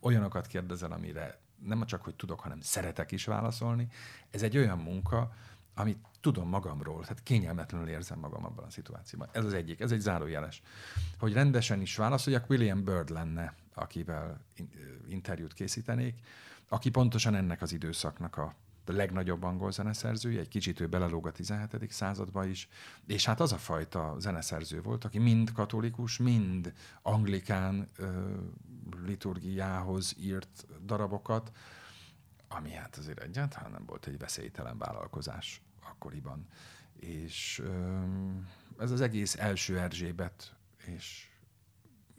[0.00, 3.88] olyanokat kérdezel, amire nem csak, hogy tudok, hanem szeretek is válaszolni.
[4.30, 5.32] Ez egy olyan munka,
[5.74, 9.28] amit tudom magamról, tehát kényelmetlenül érzem magam abban a szituációban.
[9.32, 10.62] Ez az egyik, ez egy zárójeles.
[11.18, 14.40] Hogy rendesen is válaszoljak, William Bird lenne, akivel
[15.08, 16.20] interjút készítenék,
[16.68, 18.54] aki pontosan ennek az időszaknak a
[18.92, 21.90] legnagyobb angol zeneszerzője, egy kicsit ő belelóg a 17.
[21.92, 22.68] századba is,
[23.06, 26.72] és hát az a fajta zeneszerző volt, aki mind katolikus, mind
[27.02, 27.88] anglikán
[29.06, 31.52] liturgiához írt darabokat,
[32.48, 36.46] ami hát azért egyáltalán nem volt egy veszélytelen vállalkozás akkoriban.
[36.96, 37.62] És
[38.78, 41.28] ez az egész első Erzsébet és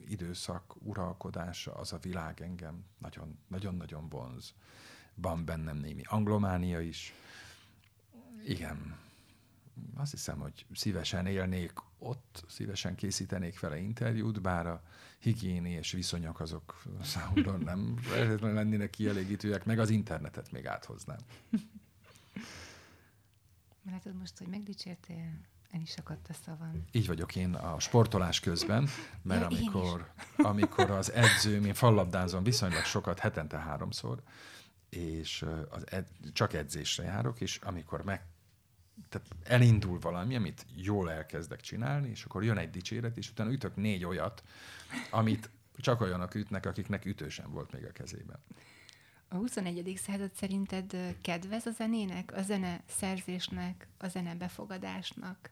[0.08, 2.84] időszak uralkodása, az a világ engem
[3.48, 4.54] nagyon-nagyon vonz.
[5.20, 7.14] Van bennem némi anglománia is.
[8.44, 8.96] Igen,
[9.96, 14.82] azt hiszem, hogy szívesen élnék ott, szívesen készítenék vele interjút, bár a
[15.18, 17.98] higiéniés viszonyok azok számomra nem
[18.40, 21.18] lennének kielégítőek, meg az internetet még áthoznám.
[23.90, 26.84] Látod most, hogy megdicsértél El is akadt a szavam.
[26.92, 28.88] Így vagyok én a sportolás közben,
[29.22, 34.22] mert amikor, amikor az edzőm, én fallabdázom viszonylag sokat, hetente háromszor,
[34.90, 38.24] és az ed, csak edzésre járok, és amikor meg
[39.08, 43.76] tehát elindul valami, amit jól elkezdek csinálni, és akkor jön egy dicséret, és utána ütök
[43.76, 44.42] négy olyat,
[45.10, 48.38] amit csak olyanok ütnek, akiknek ütősen volt még a kezében.
[49.28, 50.00] A 21.
[50.04, 55.50] század szerinted kedvez a zenének, a zene szerzésnek, a zene befogadásnak?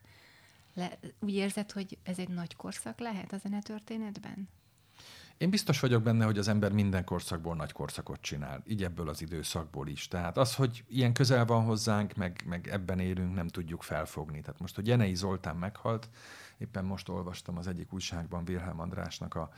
[0.73, 4.49] Le, úgy érzed, hogy ez egy nagy korszak lehet a zenetörténetben?
[5.39, 9.21] Én biztos vagyok benne, hogy az ember minden korszakból nagy korszakot csinál, így ebből az
[9.21, 10.07] időszakból is.
[10.07, 14.41] Tehát az, hogy ilyen közel van hozzánk, meg, meg ebben élünk, nem tudjuk felfogni.
[14.41, 16.09] Tehát most, hogy Jenei Zoltán meghalt,
[16.57, 19.51] éppen most olvastam az egyik újságban Wilhelm Andrásnak a,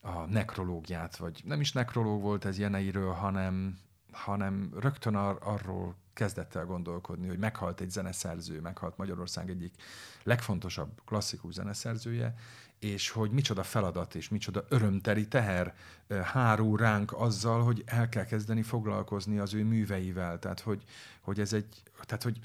[0.00, 3.78] a nekrológiát, vagy nem is nekrológ volt ez Jeneiről, hanem,
[4.12, 9.74] hanem rögtön ar- arról kezdett el gondolkodni, hogy meghalt egy zeneszerző, meghalt Magyarország egyik
[10.22, 12.34] legfontosabb klasszikus zeneszerzője,
[12.78, 15.74] és hogy micsoda feladat és micsoda örömteli teher
[16.22, 20.38] hárul ránk azzal, hogy el kell kezdeni foglalkozni az ő műveivel.
[20.38, 20.84] Tehát, hogy,
[21.20, 22.38] hogy ez egy, tehát, hogy,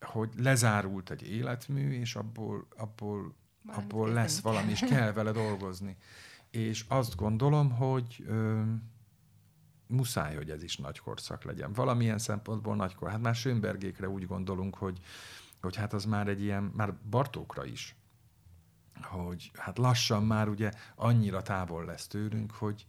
[0.00, 3.34] hogy lezárult egy életmű, és abból, abból,
[3.66, 5.96] abból lesz valami, és kell vele dolgozni.
[6.50, 8.26] És azt gondolom, hogy
[9.92, 11.72] muszáj, hogy ez is nagy korszak legyen.
[11.72, 13.10] Valamilyen szempontból nagykor.
[13.10, 14.98] Hát már Schönbergékre úgy gondolunk, hogy,
[15.60, 17.96] hogy hát az már egy ilyen, már Bartókra is,
[19.00, 22.86] hogy hát lassan már ugye annyira távol lesz tőlünk, hogy,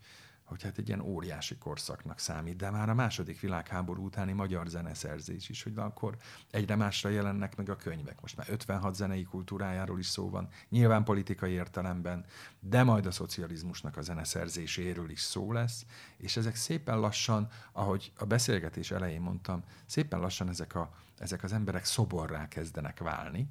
[0.53, 5.49] hogy hát egy ilyen óriási korszaknak számít, de már a második világháború utáni magyar zeneszerzés
[5.49, 6.17] is, hogy akkor
[6.51, 8.21] egyre másra jelennek meg a könyvek.
[8.21, 12.25] Most már 56 zenei kultúrájáról is szó van, nyilván politikai értelemben,
[12.59, 15.85] de majd a szocializmusnak a zeneszerzéséről is szó lesz,
[16.17, 21.53] és ezek szépen lassan, ahogy a beszélgetés elején mondtam, szépen lassan ezek, a, ezek az
[21.53, 23.47] emberek szoborrá kezdenek válni,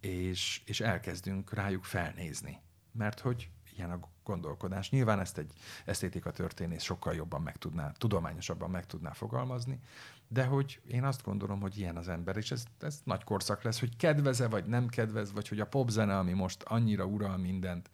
[0.00, 2.60] és, és elkezdünk rájuk felnézni.
[2.92, 4.90] Mert hogy ilyen a gondolkodás.
[4.90, 5.52] Nyilván ezt egy
[5.84, 9.80] esztétika történész sokkal jobban meg tudná, tudományosabban meg tudná fogalmazni,
[10.28, 13.80] de hogy én azt gondolom, hogy ilyen az ember, és ez, ez nagy korszak lesz,
[13.80, 17.90] hogy kedveze vagy nem kedvez, vagy hogy a popzene, ami most annyira ural mindent,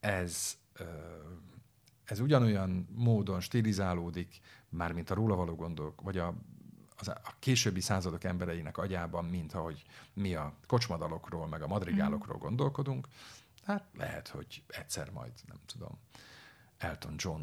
[0.00, 0.56] ez,
[2.04, 6.34] ez ugyanolyan módon stilizálódik, mármint a róla való gondolk, vagy a
[7.02, 9.82] az a későbbi századok embereinek agyában, mint ahogy
[10.12, 12.40] mi a kocsmadalokról, meg a madrigálokról mm.
[12.40, 13.06] gondolkodunk,
[13.64, 15.98] hát lehet, hogy egyszer majd, nem tudom,
[16.78, 17.42] Elton John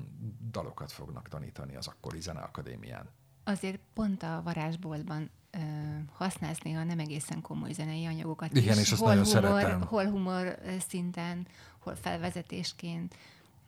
[0.51, 3.09] dalokat fognak tanítani az akkori zeneakadémián.
[3.43, 5.59] Azért pont a varázsboltban ö,
[6.11, 9.81] használsz néha nem egészen komoly zenei anyagokat Igen, is, és azt hol nagyon humor, szeretem.
[9.81, 11.47] Hol humor szinten,
[11.79, 13.15] hol felvezetésként.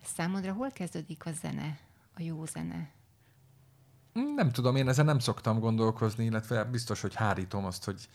[0.04, 1.78] Számodra hol kezdődik a zene,
[2.16, 2.90] a jó zene?
[4.12, 8.08] Nem tudom, én ezen nem szoktam gondolkozni, illetve biztos, hogy hárítom azt, hogy,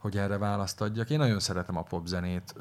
[0.00, 1.10] hogy erre választ adjak.
[1.10, 2.54] Én nagyon szeretem a popzenét.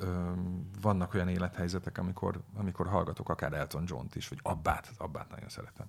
[0.81, 5.87] Vannak olyan élethelyzetek, amikor, amikor hallgatok akár Elton John-t is, vagy Abbát, Abbát nagyon szeretem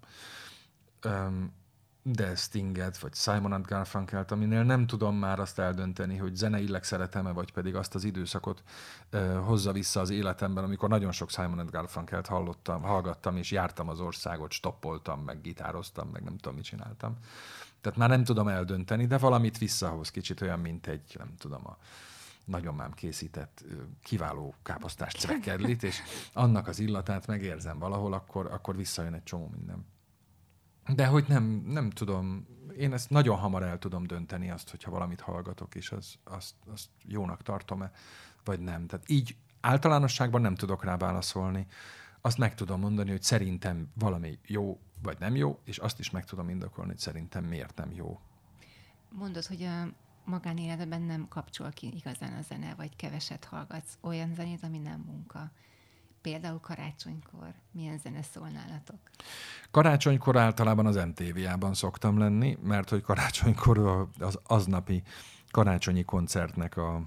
[2.02, 7.52] de Stinget, vagy Simon Garfunkelt, aminél nem tudom már azt eldönteni, hogy zeneileg szeretem-e, vagy
[7.52, 8.62] pedig azt az időszakot
[9.44, 14.50] hozza vissza az életemben, amikor nagyon sok Simon Garfunkelt hallottam, hallgattam, és jártam az országot,
[14.50, 17.16] stoppoltam, meg gitároztam, meg nem tudom, mit csináltam.
[17.80, 21.78] Tehát már nem tudom eldönteni, de valamit visszahoz, kicsit olyan, mint egy, nem tudom, a
[22.44, 23.64] nagyomám készített
[24.02, 26.00] kiváló káposztás cvekedlit, és
[26.32, 29.86] annak az illatát megérzem valahol, akkor, akkor visszajön egy csomó minden.
[30.94, 35.20] De hogy nem, nem tudom, én ezt nagyon hamar el tudom dönteni azt, hogyha valamit
[35.20, 37.90] hallgatok, és az, azt, azt jónak tartom-e,
[38.44, 38.86] vagy nem.
[38.86, 41.66] Tehát így általánosságban nem tudok rá válaszolni.
[42.20, 46.24] Azt meg tudom mondani, hogy szerintem valami jó, vagy nem jó, és azt is meg
[46.24, 48.20] tudom indokolni, hogy szerintem miért nem jó.
[49.08, 49.88] Mondod, hogy a
[50.24, 55.50] magánéletben nem kapcsol ki igazán a zene, vagy keveset hallgatsz olyan zenét, ami nem munka.
[56.20, 58.98] Például karácsonykor milyen zene szól nálatok?
[59.70, 65.02] Karácsonykor általában az MTV-ában szoktam lenni, mert hogy karácsonykor az aznapi
[65.50, 67.02] karácsonyi koncertnek a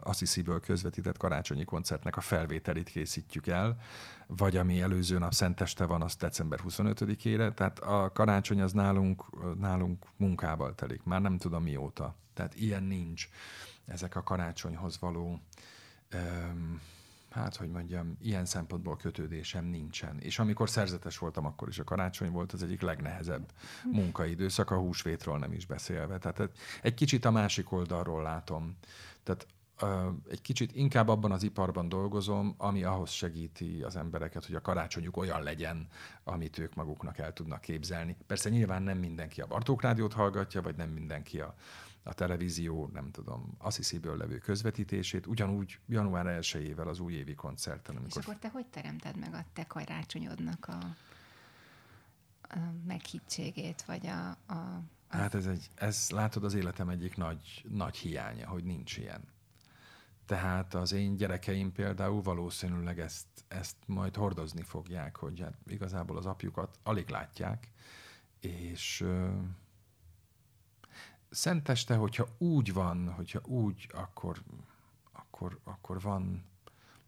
[0.00, 3.76] Assisi-ből közvetített karácsonyi koncertnek a felvételét készítjük el,
[4.26, 9.24] vagy ami előző nap szenteste van, az december 25-ére, tehát a karácsony az nálunk,
[9.58, 12.16] nálunk munkával telik, már nem tudom mióta.
[12.34, 13.28] Tehát ilyen nincs.
[13.86, 15.40] Ezek a karácsonyhoz való
[16.14, 16.80] um,
[17.36, 20.18] hát hogy mondjam, ilyen szempontból kötődésem nincsen.
[20.20, 23.52] És amikor szerzetes voltam, akkor is a karácsony volt az egyik legnehezebb
[23.92, 26.18] munkaidőszak, a húsvétról nem is beszélve.
[26.18, 26.50] Tehát
[26.82, 28.76] egy kicsit a másik oldalról látom.
[29.22, 29.46] Tehát
[30.30, 35.16] egy kicsit inkább abban az iparban dolgozom, ami ahhoz segíti az embereket, hogy a karácsonyuk
[35.16, 35.88] olyan legyen,
[36.24, 38.16] amit ők maguknak el tudnak képzelni.
[38.26, 41.54] Persze nyilván nem mindenki a Bartók Rádiót hallgatja, vagy nem mindenki a,
[42.02, 47.96] a televízió, nem tudom, Assisi-ből levő közvetítését, ugyanúgy január 1-ével az újévi koncerten.
[47.96, 48.18] Amikor...
[48.18, 50.78] És akkor te hogy teremted meg a te karácsonyodnak a,
[52.42, 55.16] a meghittségét, vagy a, a, a...
[55.16, 59.34] Hát ez, egy, ez látod az életem egyik nagy, nagy hiánya, hogy nincs ilyen.
[60.26, 66.26] Tehát az én gyerekeim például valószínűleg ezt, ezt majd hordozni fogják, hogy hát igazából az
[66.26, 67.70] apjukat alig látják,
[68.40, 69.04] és
[71.30, 74.42] szenteste, hogyha úgy van, hogyha úgy, akkor,
[75.12, 76.44] akkor, akkor van,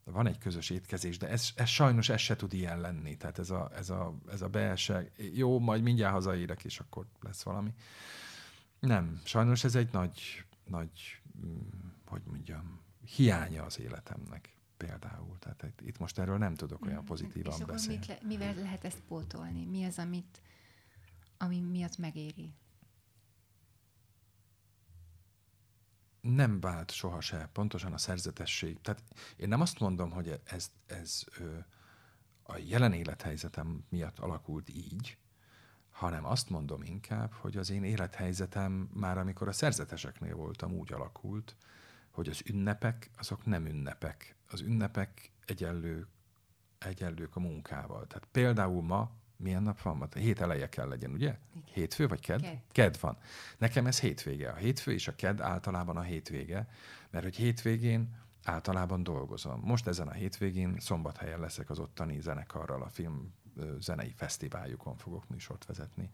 [0.05, 3.17] van egy közös étkezés, de ez, ez sajnos ez se tud ilyen lenni.
[3.17, 7.43] Tehát ez a, ez a, ez a belső, jó, majd mindjárt hazaérek, és akkor lesz
[7.43, 7.75] valami.
[8.81, 11.59] Nem, sajnos ez egy nagy, nagy, mm,
[12.07, 12.81] hogy mondjam,
[13.17, 15.39] hiánya az életemnek például.
[15.39, 17.99] Tehát itt most erről nem tudok olyan mm, pozitívan és beszélni.
[17.99, 19.65] Mit le, mivel lehet ezt pótolni?
[19.65, 20.41] Mi az, amit,
[21.37, 22.53] ami miatt megéri?
[26.21, 28.81] nem vált sohasem, pontosan a szerzetesség.
[28.81, 29.03] Tehát
[29.37, 31.25] én nem azt mondom, hogy ez, ez
[32.43, 35.19] a jelen élethelyzetem miatt alakult így,
[35.91, 41.57] hanem azt mondom inkább, hogy az én élethelyzetem már amikor a szerzeteseknél voltam, úgy alakult,
[42.19, 44.35] hogy az ünnepek, azok nem ünnepek.
[44.51, 46.07] Az ünnepek egyenlő,
[46.79, 48.07] egyenlők a munkával.
[48.07, 50.03] Tehát például ma milyen nap van?
[50.03, 51.39] A hét eleje kell legyen, ugye?
[51.51, 51.63] Igen.
[51.73, 52.41] Hétfő vagy ked?
[52.41, 52.59] ked?
[52.73, 53.19] Ked van.
[53.59, 54.51] Nekem ez hétvége.
[54.51, 56.69] A hétfő és a ked általában a hétvége,
[57.11, 59.61] mert hogy hétvégén általában dolgozom.
[59.61, 63.35] Most ezen a hétvégén szombathelyen leszek az ottani zenekarral, a film
[63.79, 66.11] zenei fesztiváljukon fogok műsort vezetni.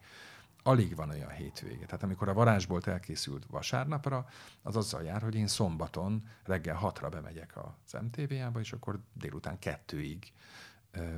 [0.67, 1.85] Alig van olyan hétvége.
[1.85, 4.25] Tehát amikor a varázsbolt elkészült vasárnapra,
[4.61, 10.31] az azzal jár, hogy én szombaton reggel hatra bemegyek az MTV-ába, és akkor délután kettőig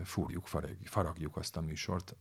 [0.04, 0.48] fúrjuk,
[0.84, 2.16] faragjuk azt a műsort,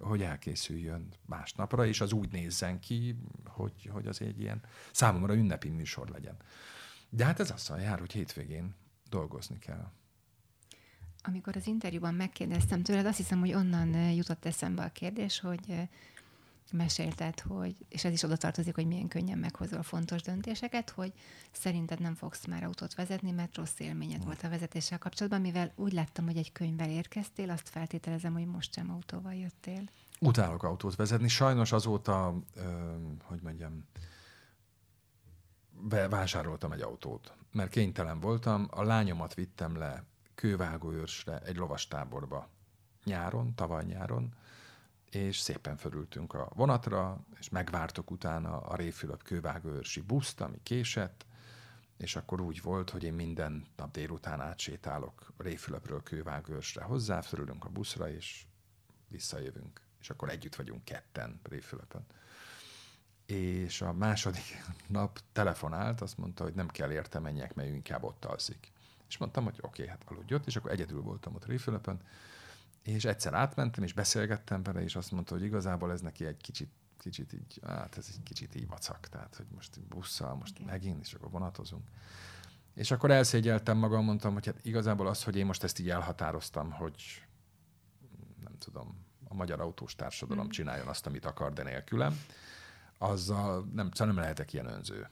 [0.00, 4.62] hogy elkészüljön másnapra, és az úgy nézzen ki, hogy, hogy az egy ilyen
[4.92, 6.36] számomra ünnepi műsor legyen.
[7.08, 8.74] De hát ez azzal jár, hogy hétvégén
[9.08, 9.90] dolgozni kell.
[11.22, 15.88] Amikor az interjúban megkérdeztem tőled, azt hiszem, hogy onnan jutott eszembe a kérdés, hogy
[16.72, 21.12] mesélted, hogy, és ez is oda tartozik, hogy milyen könnyen meghozol fontos döntéseket, hogy
[21.52, 25.92] szerinted nem fogsz már autót vezetni, mert rossz élményed volt a vezetéssel kapcsolatban, mivel úgy
[25.92, 29.82] láttam, hogy egy könyvvel érkeztél, azt feltételezem, hogy most sem autóval jöttél.
[30.20, 31.28] Utálok autót vezetni.
[31.28, 33.84] Sajnos azóta, ö, hogy mondjam,
[35.80, 38.66] bevásároltam egy autót, mert kénytelen voltam.
[38.70, 40.04] A lányomat vittem le
[40.34, 42.48] kővágóőrsre egy lovastáborba
[43.04, 44.34] nyáron, tavaly nyáron,
[45.10, 51.26] és szépen fölültünk a vonatra, és megvártuk utána a Réfülöp kővágőrsi buszt, ami késett,
[51.96, 57.68] és akkor úgy volt, hogy én minden nap délután átsétálok Réfülöpről kővágőrsre hozzá, fölülünk a
[57.68, 58.46] buszra, és
[59.08, 59.80] visszajövünk.
[60.00, 62.06] És akkor együtt vagyunk ketten Réfülöpön.
[63.26, 68.02] És a második nap telefonált, azt mondta, hogy nem kell érte menjek, mert ő inkább
[68.02, 68.72] ott alszik.
[69.08, 72.00] És mondtam, hogy oké, okay, hát aludj és akkor egyedül voltam ott Réfülöpön,
[72.94, 76.70] és egyszer átmentem, és beszélgettem vele, és azt mondta, hogy igazából ez neki egy kicsit,
[76.98, 80.72] kicsit így, hát ez egy kicsit így vacak, tehát hogy most busszal, most okay.
[80.72, 81.88] megint, és akkor vonatozunk.
[82.74, 86.70] És akkor elszégyeltem magam, mondtam, hogy hát igazából az, hogy én most ezt így elhatároztam,
[86.70, 87.26] hogy
[88.42, 90.50] nem tudom, a magyar autós társadalom mm.
[90.50, 92.20] csináljon azt, amit akar, de nélkülem,
[92.98, 95.08] azzal nem, szóval nem lehetek ilyen önző.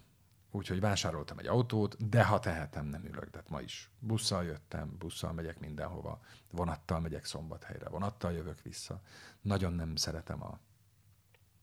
[0.51, 3.31] Úgyhogy vásároltam egy autót, de ha tehetem, nem ülök.
[3.31, 6.21] Tehát ma is busszal jöttem, busszal megyek mindenhova,
[6.51, 9.01] vonattal megyek szombathelyre, vonattal jövök vissza.
[9.41, 10.59] Nagyon nem szeretem a,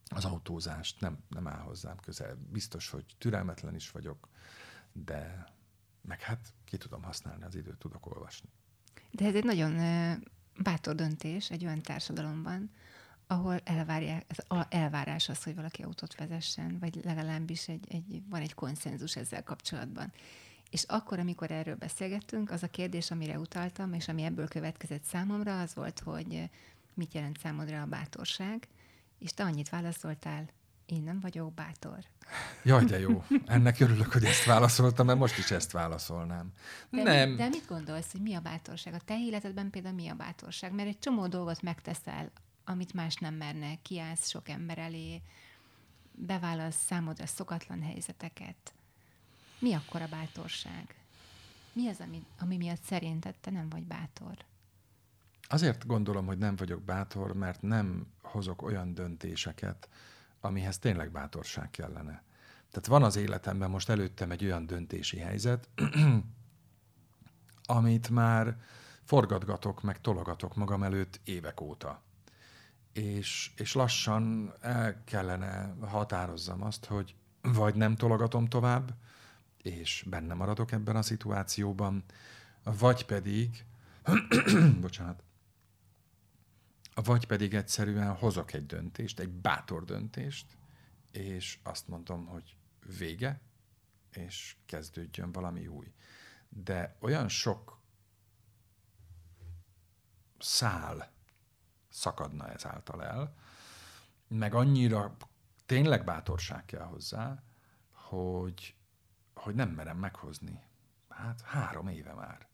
[0.10, 2.38] az autózást, nem, nem áll hozzám közel.
[2.52, 4.30] Biztos, hogy türelmetlen is vagyok,
[4.92, 5.46] de
[6.02, 8.50] meg hát ki tudom használni az időt, tudok olvasni.
[9.12, 9.74] De ez egy nagyon
[10.64, 12.72] bátor döntés egy olyan társadalomban,
[13.34, 18.54] ahol elvárják, az elvárás az, hogy valaki autót vezessen, vagy legalábbis egy, egy, van egy
[18.54, 20.12] konszenzus ezzel kapcsolatban.
[20.70, 25.62] És akkor, amikor erről beszélgettünk, az a kérdés, amire utaltam, és ami ebből következett számomra,
[25.62, 26.50] az volt, hogy
[26.94, 28.68] mit jelent számodra a bátorság,
[29.20, 30.50] és te annyit válaszoltál,
[30.86, 31.98] én nem vagyok bátor.
[32.64, 33.24] Jaj, de jó.
[33.46, 36.52] Ennek örülök, hogy ezt válaszoltam, mert most is ezt válaszolnám.
[36.90, 37.30] De, nem.
[37.30, 38.94] Mi, de mit gondolsz, hogy mi a bátorság?
[38.94, 40.74] A te életedben például mi a bátorság?
[40.74, 42.32] Mert egy csomó dolgot megteszel
[42.66, 45.22] amit más nem merne, kiállsz sok ember elé,
[46.12, 48.74] beválasz számodra szokatlan helyzeteket.
[49.60, 50.96] Mi akkor a bátorság?
[51.74, 54.38] Mi az, ami, ami miatt szerinted te nem vagy bátor?
[55.42, 59.90] Azért gondolom, hogy nem vagyok bátor, mert nem hozok olyan döntéseket,
[60.40, 62.24] amihez tényleg bátorság kellene.
[62.70, 65.70] Tehát van az életemben most előttem egy olyan döntési helyzet,
[67.66, 68.58] amit már
[69.04, 72.04] forgatgatok, meg tologatok magam előtt évek óta
[72.94, 78.94] és, és lassan el kellene határozzam azt, hogy vagy nem tologatom tovább,
[79.62, 82.04] és benne maradok ebben a szituációban,
[82.64, 83.66] vagy pedig,
[84.82, 85.24] bocsánat,
[86.94, 90.46] vagy pedig egyszerűen hozok egy döntést, egy bátor döntést,
[91.12, 92.56] és azt mondom, hogy
[92.98, 93.42] vége,
[94.12, 95.94] és kezdődjön valami új.
[96.50, 97.82] De olyan sok
[100.40, 101.12] szál
[101.94, 103.36] szakadna ezáltal el,
[104.28, 105.16] meg annyira
[105.66, 107.44] tényleg bátorság kell hozzá,
[107.92, 108.76] hogy,
[109.34, 110.64] hogy nem merem meghozni.
[111.10, 112.48] Hát három éve már.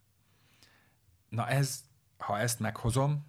[1.30, 1.84] Na ez,
[2.18, 3.26] ha ezt meghozom,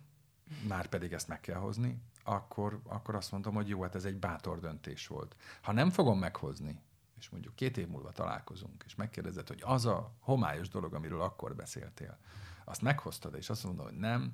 [0.68, 4.18] már pedig ezt meg kell hozni, akkor, akkor azt mondom, hogy jó, hát ez egy
[4.18, 5.36] bátor döntés volt.
[5.62, 6.82] Ha nem fogom meghozni,
[7.18, 11.54] és mondjuk két év múlva találkozunk, és megkérdezed, hogy az a homályos dolog, amiről akkor
[11.54, 12.18] beszéltél,
[12.64, 14.32] azt meghoztad, és azt mondod, hogy nem,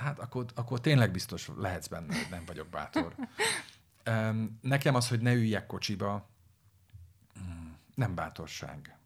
[0.00, 3.14] hát akkor, akkor tényleg biztos lehetsz benne, hogy nem vagyok bátor.
[4.60, 6.28] Nekem az, hogy ne üljek kocsiba,
[7.38, 8.98] mm, nem bátorság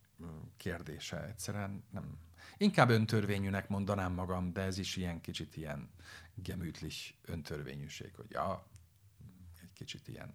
[0.56, 1.24] kérdése.
[1.24, 2.18] Egyszerűen nem.
[2.56, 5.90] Inkább öntörvényűnek mondanám magam, de ez is ilyen kicsit ilyen
[6.34, 8.66] gemütlich öntörvényűség, hogy ja,
[9.62, 10.34] egy kicsit ilyen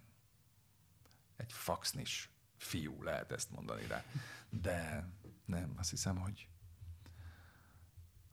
[1.36, 4.04] egy faxnis fiú lehet ezt mondani rá.
[4.50, 5.08] De
[5.44, 6.48] nem, azt hiszem, hogy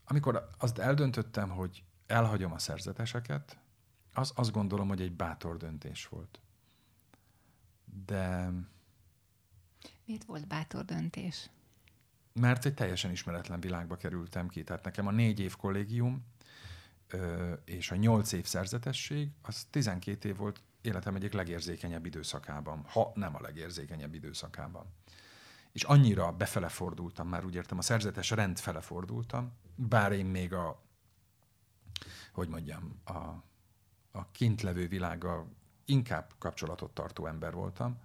[0.04, 3.58] amikor azt eldöntöttem, hogy elhagyom a szerzeteseket,
[4.14, 6.40] az, azt gondolom, hogy egy bátor döntés volt.
[8.06, 8.52] De...
[10.06, 11.50] Miért volt bátor döntés?
[12.34, 14.64] Mert egy teljesen ismeretlen világba kerültem ki.
[14.64, 16.26] Tehát nekem a négy év kollégium
[17.66, 23.36] és a nyolc év szerzetesség, az 12 év volt életem egyik legérzékenyebb időszakában, ha nem
[23.36, 24.86] a legérzékenyebb időszakában.
[25.72, 30.54] És annyira befele fordultam, már úgy értem, a szerzetes rend fele fordultam, bár én még
[30.54, 30.87] a,
[32.38, 33.18] hogy mondjam, a,
[34.12, 35.48] a kintlevő világgal
[35.86, 37.98] inkább kapcsolatot tartó ember voltam,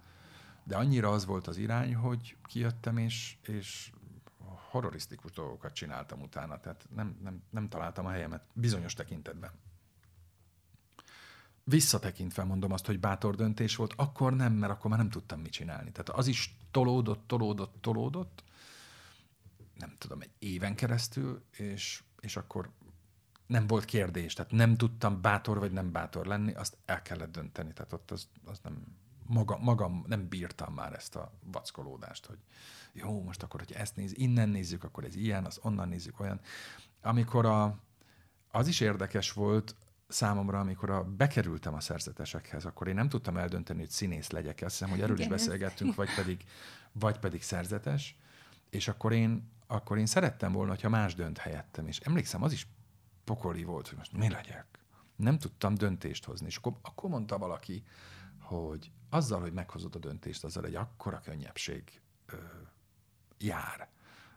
[0.63, 3.91] de annyira az volt az irány, hogy kijöttem, és, és
[4.69, 9.51] horrorisztikus dolgokat csináltam utána, tehát nem, nem, nem találtam a helyemet bizonyos tekintetben.
[11.63, 15.51] Visszatekintve mondom azt, hogy bátor döntés volt, akkor nem, mert akkor már nem tudtam mit
[15.51, 15.91] csinálni.
[15.91, 18.43] Tehát az is tolódott, tolódott, tolódott,
[19.73, 22.71] nem tudom, egy éven keresztül, és, és akkor
[23.45, 27.73] nem volt kérdés, tehát nem tudtam bátor vagy nem bátor lenni, azt el kellett dönteni,
[27.73, 32.37] tehát ott az, az nem, maga, magam nem bírtam már ezt a vackolódást, hogy
[32.93, 36.39] jó, most akkor, hogy ezt néz, innen nézzük, akkor ez ilyen, az onnan nézzük olyan.
[37.01, 37.77] Amikor a,
[38.51, 39.75] az is érdekes volt
[40.07, 44.61] számomra, amikor a, bekerültem a szerzetesekhez, akkor én nem tudtam eldönteni, hogy színész legyek.
[44.61, 46.43] Azt hiszem, hogy erről is beszélgettünk, vagy pedig,
[46.91, 48.17] vagy pedig szerzetes.
[48.69, 51.87] És akkor én, akkor én szerettem volna, hogyha más dönt helyettem.
[51.87, 52.67] És emlékszem, az is
[53.23, 54.79] pokoli volt, hogy most mi legyek.
[55.15, 56.45] Nem tudtam döntést hozni.
[56.45, 57.83] És akkor, akkor mondta valaki,
[58.39, 62.35] hogy azzal, hogy meghozod a döntést, azzal egy akkora könnyebbség ö,
[63.37, 63.89] jár,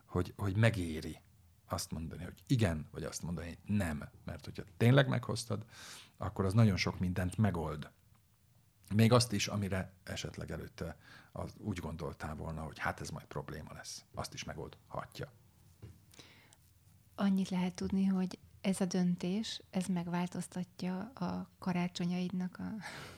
[0.07, 1.21] hogy, hogy megéri
[1.69, 4.09] azt mondani, hogy igen, vagy azt mondani, hogy nem.
[4.25, 5.65] Mert hogyha tényleg meghoztad,
[6.17, 7.91] akkor az nagyon sok mindent megold.
[8.95, 10.97] Még azt is, amire esetleg előtte
[11.33, 14.05] az úgy gondoltál volna, hogy hát ez majd probléma lesz.
[14.15, 15.33] Azt is megoldhatja.
[17.15, 22.75] Annyit lehet tudni, hogy ez a döntés, ez megváltoztatja a karácsonyaidnak a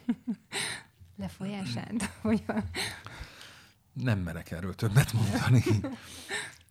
[1.22, 2.02] lefolyását?
[2.22, 2.62] Hogy a...
[3.92, 5.62] Nem merek erről többet mondani.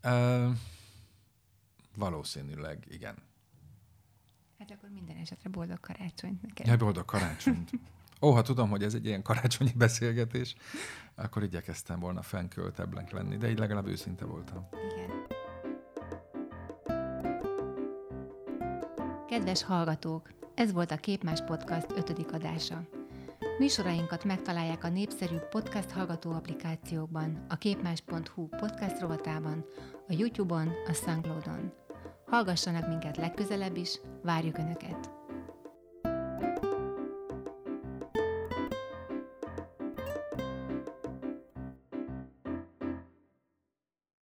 [0.04, 0.56] uh,
[1.96, 3.16] valószínűleg igen.
[4.60, 6.66] Hát akkor minden esetre boldog karácsonyt neked.
[6.66, 7.72] Ja, boldog karácsonyt.
[8.22, 10.56] Ó, ha tudom, hogy ez egy ilyen karácsonyi beszélgetés,
[11.16, 14.68] akkor igyekeztem volna fenköltebbnek lenni, de így legalább őszinte voltam.
[14.94, 15.38] Igen.
[19.28, 20.30] Kedves hallgatók!
[20.56, 22.88] Ez volt a Képmás Podcast ötödik adása.
[23.58, 29.66] Műsorainkat megtalálják a népszerű podcast hallgató applikációkban, a képmás.hu podcast rovatában,
[30.08, 31.74] a YouTube-on, a Soundcloud-on.
[32.26, 35.17] Hallgassanak minket legközelebb is, várjuk Önöket!